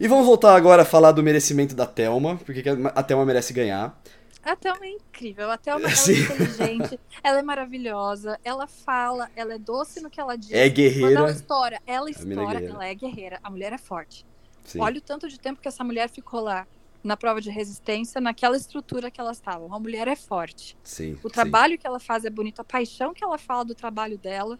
[0.00, 3.52] E vamos voltar agora a falar do merecimento da Thelma, porque que a Thelma merece
[3.52, 4.00] ganhar.
[4.44, 9.54] A Thelma é incrível, a Thelma ela é inteligente, ela é maravilhosa, ela fala, ela
[9.54, 10.52] é doce no que ela diz.
[10.52, 11.14] É Quando guerreira.
[11.20, 13.38] ela estoura, ela mina é ela é guerreira.
[13.42, 14.24] A mulher é forte.
[14.64, 14.80] Sim.
[14.80, 16.66] Olha o tanto de tempo que essa mulher ficou lá
[17.02, 19.72] na prova de resistência, naquela estrutura que elas estavam.
[19.74, 20.76] A mulher é forte.
[20.82, 21.34] sim, O sim.
[21.34, 24.58] trabalho que ela faz é bonito, a paixão que ela fala do trabalho dela.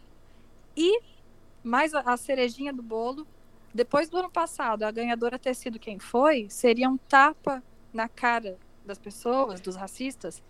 [0.75, 1.01] E,
[1.63, 3.27] mais a, a cerejinha do bolo,
[3.73, 7.61] depois do ano passado, a ganhadora ter sido quem foi, seria um tapa
[7.93, 10.41] na cara das pessoas, dos racistas,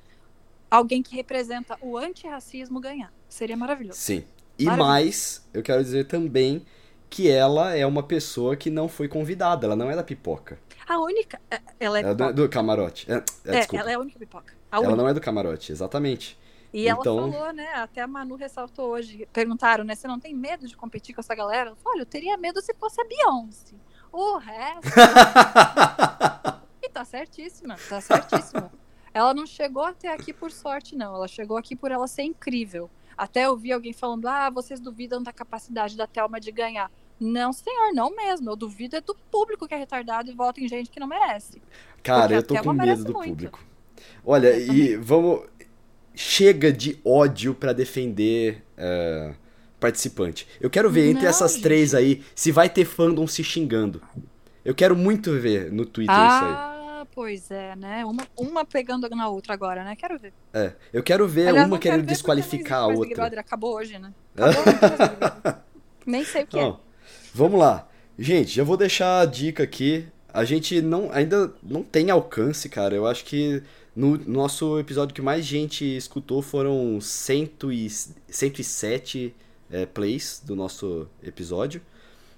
[0.70, 3.12] alguém que representa o antirracismo ganhar.
[3.28, 4.00] Seria maravilhoso.
[4.00, 4.24] Sim.
[4.58, 6.66] E mais, eu quero dizer também
[7.10, 10.60] que ela é uma pessoa que não foi convidada, ela não é da pipoca.
[10.90, 11.40] A única.
[11.52, 13.08] é- Ela é, Ela é do, do camarote.
[13.12, 13.16] É,
[13.46, 14.54] é, É, ela é a única pipoca.
[14.72, 15.02] A Ela única.
[15.04, 16.38] não é do camarote, exatamente.
[16.74, 17.68] E ela Então- falou, né?
[17.76, 19.28] Até a Manu ressaltou hoje.
[19.32, 19.96] Perguntaram, né?
[19.96, 21.70] Você não tem medo de competir com essa galera?
[21.70, 23.76] Ela falou, Olha, eu teria medo se fosse a Beyoncé.
[24.12, 24.82] O resto.
[26.82, 28.72] e tá certíssima, tá certíssima.
[29.14, 31.16] Ela não chegou até aqui por sorte, não.
[31.16, 32.90] Ela chegou aqui por ela ser incrível.
[33.18, 36.92] Até eu vi alguém falando: ah, vocês duvidam da capacidade da Thelma de ganhar.
[37.20, 38.49] Não, senhor, não mesmo.
[38.49, 41.61] Eu duvido é do público que é retardado e vota em gente que não merece.
[42.01, 43.30] Cara, eu tô com medo do muito.
[43.30, 43.59] público.
[44.26, 45.41] Olha, Eu e vamos.
[46.15, 49.34] Chega de ódio pra defender é,
[49.80, 50.47] participante.
[50.59, 51.63] Eu quero ver entre Não, essas gente.
[51.63, 54.01] três aí se vai ter fandom se xingando.
[54.65, 56.53] Eu quero muito ver no Twitter isso aí.
[56.53, 58.03] Ah, pois é, né?
[58.03, 59.95] Uma, uma pegando na outra agora, né?
[59.95, 60.34] Quero ver.
[60.53, 63.15] É, eu quero ver Aliás, uma querendo desqualificar a outra.
[63.15, 64.13] Brother, acabou hoje, né?
[64.36, 64.63] Acabou,
[65.39, 65.57] Brother.
[66.05, 66.74] Nem sei o que é.
[67.34, 67.88] Vamos lá.
[68.17, 70.07] Gente, já vou deixar a dica aqui.
[70.34, 72.95] A gente não, ainda não tem alcance, cara.
[72.95, 73.63] Eu acho que
[73.95, 79.36] no nosso episódio que mais gente escutou foram 100 e, 107
[79.71, 81.82] é, plays do nosso episódio.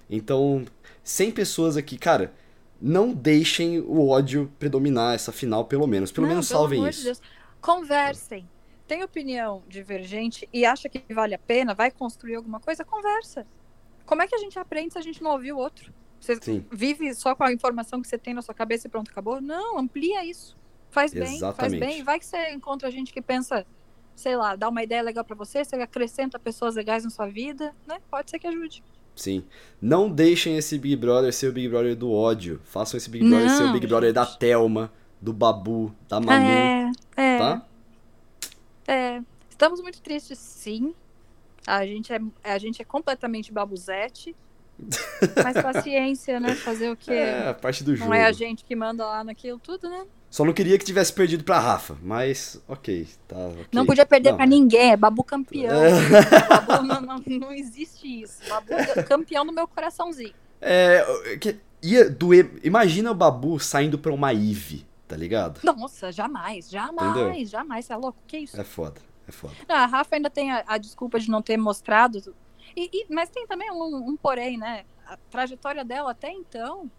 [0.08, 0.64] Então,
[1.02, 2.32] 100 pessoas aqui, cara,
[2.80, 6.10] não deixem o ódio predominar essa final, pelo menos.
[6.10, 7.04] Pelo Não, menos salvem de isso.
[7.04, 7.22] Deus.
[7.60, 8.48] Conversem.
[8.86, 13.46] Tem opinião divergente e acha que vale a pena, vai construir alguma coisa, conversa.
[14.06, 15.92] Como é que a gente aprende se a gente não ouviu o outro?
[16.20, 16.64] Você Sim.
[16.70, 19.40] vive só com a informação que você tem na sua cabeça e pronto, acabou?
[19.40, 20.56] Não, amplia isso.
[20.90, 21.80] Faz bem, faz Exatamente.
[21.80, 22.02] bem.
[22.04, 23.66] Vai que você encontra gente que pensa,
[24.14, 27.74] sei lá, dá uma ideia legal pra você, você acrescenta pessoas legais na sua vida,
[27.86, 27.98] né?
[28.10, 28.84] Pode ser que ajude.
[29.16, 29.44] Sim.
[29.80, 32.60] Não deixem esse Big Brother ser o Big Brother do ódio.
[32.64, 34.38] Façam esse Big Brother ser o Não, Big Brother da gente.
[34.38, 37.38] Thelma, do Babu, da Manu, É, é.
[37.38, 37.66] tá?
[38.86, 40.94] É, estamos muito tristes, sim.
[41.66, 44.34] A gente é, a gente é completamente babuzete.
[45.44, 46.54] Mas paciência, né?
[46.54, 47.12] Fazer o quê?
[47.12, 48.08] É, a parte do jogo.
[48.10, 50.04] Não é a gente que manda lá naquilo tudo, né?
[50.30, 53.66] Só não queria que tivesse perdido pra Rafa, mas ok, tá ok.
[53.70, 55.70] Não podia perder Não, pra ninguém, é babu campeão.
[55.84, 56.48] É.
[56.66, 58.38] Babu, não, não, não existe isso.
[58.48, 60.32] Babu é campeão do meu coraçãozinho.
[60.60, 62.50] É, que- ia doer.
[62.64, 65.60] Imagina o Babu saindo pra uma Eve, tá ligado?
[65.64, 67.44] Nossa, jamais, jamais, Entendeu?
[67.44, 67.84] jamais.
[67.84, 68.18] Você é louco?
[68.26, 68.58] Que isso?
[68.58, 69.54] É foda, é foda.
[69.68, 72.18] Não, a Rafa ainda tem a, a desculpa de não ter mostrado
[72.76, 74.84] E, e, mas tem também um, um porém, né?
[75.06, 76.90] A trajetória dela até então,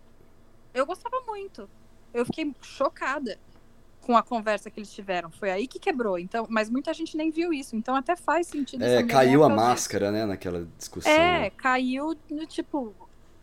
[0.74, 1.69] eu gostava muito.
[2.13, 3.39] Eu fiquei chocada
[4.01, 5.32] com a conversa que eles tiveram.
[5.32, 6.19] Foi aí que quebrou.
[6.19, 7.76] Então, mas muita gente nem viu isso.
[7.76, 8.84] Então até faz sentido.
[8.84, 11.11] É, caiu a máscara, né, naquela discussão.
[11.11, 12.93] É, caiu no tipo.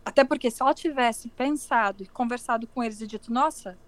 [0.05, 3.78] Até porque se ela tivesse pensado e conversado com eles e dito, nossa,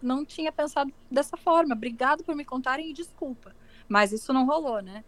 [0.00, 1.74] não tinha pensado dessa forma.
[1.74, 3.54] Obrigado por me contarem e desculpa.
[3.88, 5.04] Mas isso não rolou, né?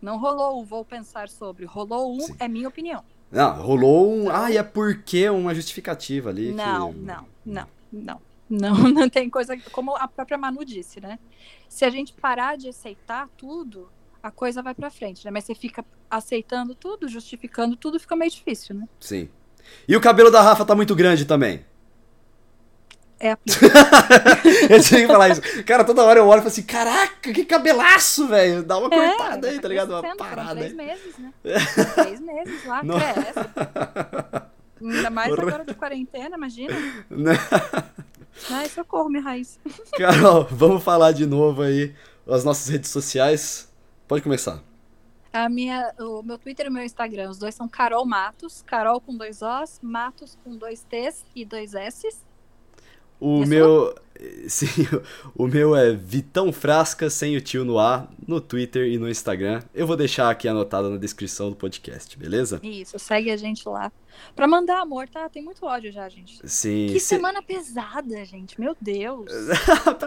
[0.00, 1.64] Não rolou o vou pensar sobre.
[1.64, 2.36] Rolou um, Sim.
[2.38, 3.04] é minha opinião.
[3.30, 4.30] Não, rolou um.
[4.30, 6.52] Ah, e é porque uma justificativa ali.
[6.52, 6.98] Não, que...
[6.98, 8.20] não, não, não.
[8.50, 9.56] Não, não tem coisa.
[9.70, 11.18] Como a própria Manu disse, né?
[11.68, 13.88] Se a gente parar de aceitar tudo,
[14.22, 15.30] a coisa vai pra frente, né?
[15.30, 18.88] Mas você fica aceitando tudo, justificando tudo, fica meio difícil, né?
[19.00, 19.28] Sim.
[19.88, 21.64] E o cabelo da Rafa tá muito grande também.
[23.22, 23.38] É a
[24.68, 25.40] Eu tinha que falar isso.
[25.64, 28.64] Cara, toda hora eu olho e falo assim: caraca, que cabelaço, velho.
[28.64, 29.90] Dá uma é, cortada aí, tá ligado?
[29.90, 30.56] Uma parada.
[30.56, 31.32] Três meses, né?
[31.94, 32.98] três meses lá, não.
[32.98, 33.38] cresce.
[34.82, 36.74] Ainda mais agora de quarentena, imagina.
[38.50, 39.60] Ai, socorro, minha raiz.
[39.96, 41.94] Carol, vamos falar de novo aí
[42.26, 43.72] as nossas redes sociais.
[44.08, 44.60] Pode começar.
[45.32, 49.00] A minha, o meu Twitter e o meu Instagram, os dois são Carol Matos, Carol
[49.00, 52.31] com dois Os, Matos com dois T's e dois S's.
[53.22, 53.94] O meu.
[54.46, 54.66] Sim,
[55.34, 59.62] o meu é Vitão Frasca, sem o tio no ar, no Twitter e no Instagram.
[59.74, 62.60] Eu vou deixar aqui anotado na descrição do podcast, beleza?
[62.62, 63.90] Isso, segue a gente lá.
[64.36, 65.28] Pra mandar amor, tá?
[65.28, 66.38] Tem muito ódio já, gente.
[66.44, 66.88] Sim.
[66.92, 68.60] Que semana pesada, gente.
[68.60, 69.28] Meu Deus.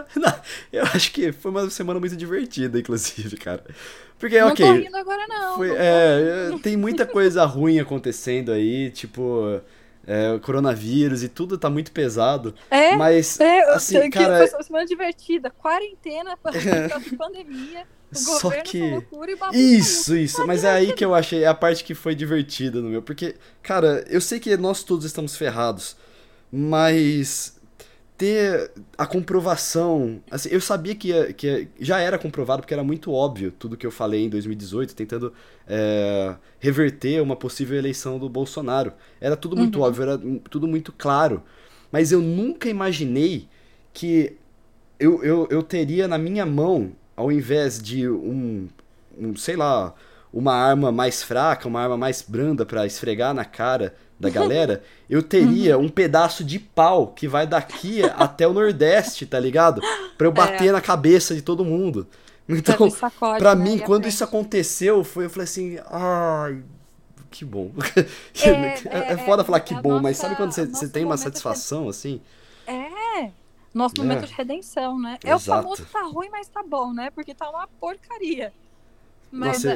[0.72, 3.64] eu acho que foi uma semana muito divertida, inclusive, cara.
[4.18, 4.64] Porque, não ok.
[4.64, 5.56] Não tô rindo agora, não.
[5.56, 9.60] Foi, é, tem muita coisa ruim acontecendo aí, tipo
[10.06, 12.54] é, coronavírus e tudo tá muito pesado.
[12.70, 14.46] É, mas, é, assim, que cara...
[14.46, 17.16] Foi uma semana divertida, quarentena, é.
[17.16, 18.80] pandemia, o Só que...
[18.90, 20.22] loucura e Isso, saiu.
[20.22, 23.02] isso, mas é aí que eu achei, é a parte que foi divertida no meu,
[23.02, 25.96] porque, cara, eu sei que nós todos estamos ferrados,
[26.52, 27.55] mas
[28.16, 30.22] ter a comprovação.
[30.30, 33.86] Assim, eu sabia que, ia, que já era comprovado, porque era muito óbvio tudo que
[33.86, 35.32] eu falei em 2018, tentando
[35.66, 38.92] é, reverter uma possível eleição do Bolsonaro.
[39.20, 39.84] Era tudo muito uhum.
[39.84, 40.18] óbvio, era
[40.50, 41.42] tudo muito claro.
[41.92, 43.48] Mas eu nunca imaginei
[43.92, 44.36] que
[44.98, 48.68] eu, eu, eu teria na minha mão, ao invés de um,
[49.16, 49.94] um sei lá,
[50.32, 55.22] uma arma mais fraca, uma arma mais branda para esfregar na cara da galera, eu
[55.22, 59.80] teria um pedaço de pau que vai daqui até o Nordeste, tá ligado?
[60.16, 60.72] Pra eu bater é.
[60.72, 62.06] na cabeça de todo mundo.
[62.48, 63.64] Então, sacode, pra né?
[63.64, 66.62] mim, quando isso aconteceu, foi, eu falei assim, ai,
[67.30, 67.72] que bom.
[68.42, 68.50] É,
[68.88, 71.84] é, é foda falar que bom, nossa, mas sabe quando você, você tem uma satisfação,
[71.84, 71.90] de...
[71.90, 72.20] assim?
[72.66, 73.30] É,
[73.74, 74.26] nosso momento é.
[74.26, 75.18] de redenção, né?
[75.22, 75.36] É Exato.
[75.36, 77.10] o famoso tá ruim, mas tá bom, né?
[77.10, 78.52] Porque tá uma porcaria.
[79.30, 79.74] Mas Nossa,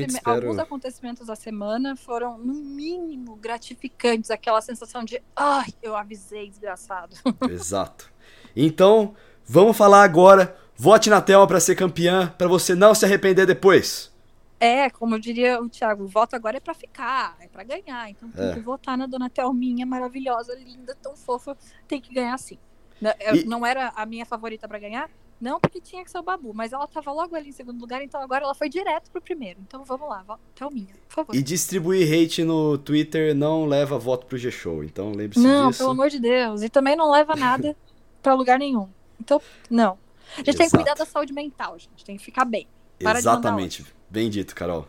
[0.00, 0.34] espero...
[0.34, 4.30] alguns acontecimentos da semana foram, no mínimo, gratificantes.
[4.30, 7.14] Aquela sensação de, ai, eu avisei, desgraçado.
[7.50, 8.10] Exato.
[8.56, 9.14] Então,
[9.44, 10.56] vamos falar agora.
[10.76, 14.10] Vote na Thelma para ser campeã, para você não se arrepender depois.
[14.58, 18.10] É, como diria o Thiago, o voto agora é para ficar, é para ganhar.
[18.10, 18.54] Então tem é.
[18.54, 21.56] que votar na dona Thelminha, maravilhosa, linda, tão fofa.
[21.88, 22.58] Tem que ganhar sim.
[23.00, 23.44] Não, e...
[23.44, 25.08] não era a minha favorita para ganhar,
[25.40, 28.02] não porque tinha que ser o Babu, mas ela tava logo ali em segundo lugar,
[28.02, 29.58] então agora ela foi direto pro primeiro.
[29.66, 30.22] Então vamos lá,
[30.54, 31.34] Thelminha, por favor.
[31.34, 35.48] E distribuir hate no Twitter não leva voto pro G-Show, então lembre-se disso.
[35.48, 36.62] Não, pelo amor de Deus.
[36.62, 37.74] E também não leva nada
[38.22, 38.88] pra lugar nenhum.
[39.18, 39.98] Então, não.
[40.34, 40.58] A gente Exato.
[40.58, 42.04] tem que cuidar da saúde mental, gente.
[42.04, 42.68] Tem que ficar bem.
[43.02, 43.84] Para Exatamente.
[44.10, 44.86] Bem dito, Carol.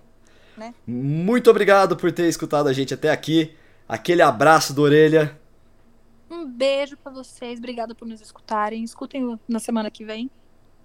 [0.58, 0.74] Né?
[0.86, 3.56] Muito obrigado por ter escutado a gente até aqui.
[3.88, 5.40] Aquele abraço do orelha.
[6.30, 7.58] Um beijo para vocês.
[7.58, 8.84] Obrigada por nos escutarem.
[8.84, 10.30] Escutem na semana que vem.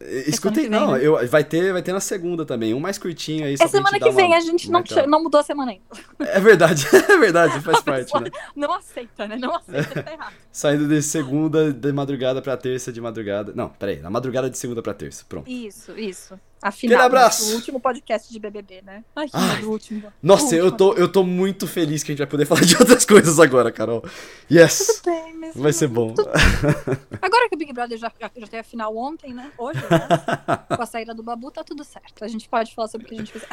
[0.00, 1.00] Escutei, não, né?
[1.02, 3.54] eu, vai, ter, vai ter na segunda também, um mais curtinho aí.
[3.54, 5.84] É semana que vem, uma, a gente não, não mudou a semana ainda.
[6.20, 8.30] É verdade, é verdade, faz parte, né?
[8.54, 9.36] Não aceita, né?
[9.36, 10.34] Não aceita, tá errado.
[10.52, 13.52] Saindo de segunda de madrugada pra terça de madrugada.
[13.54, 15.50] Não, peraí, na madrugada de segunda pra terça, pronto.
[15.50, 16.38] Isso, isso.
[16.66, 17.52] Afinal, Aquele abraço.
[17.52, 19.04] o último podcast de BBB, né?
[19.14, 20.12] Ai, que Ai, último.
[20.20, 20.60] Nossa, último.
[20.62, 23.38] eu tô, eu tô muito feliz que a gente vai poder falar de outras coisas
[23.38, 24.02] agora, Carol.
[24.50, 25.00] Yes.
[25.02, 26.12] Tudo bem, mas vai ser bom.
[27.22, 29.50] Agora que o Big Brother já, já teve a final ontem, né?
[29.56, 30.76] Hoje, né?
[30.76, 32.24] Com a saída do Babu, tá tudo certo.
[32.24, 33.48] A gente pode falar sobre o que a gente fizer.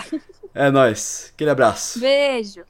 [0.56, 1.32] É nóis.
[1.36, 2.00] Aquele abraço.
[2.00, 2.64] Beijo.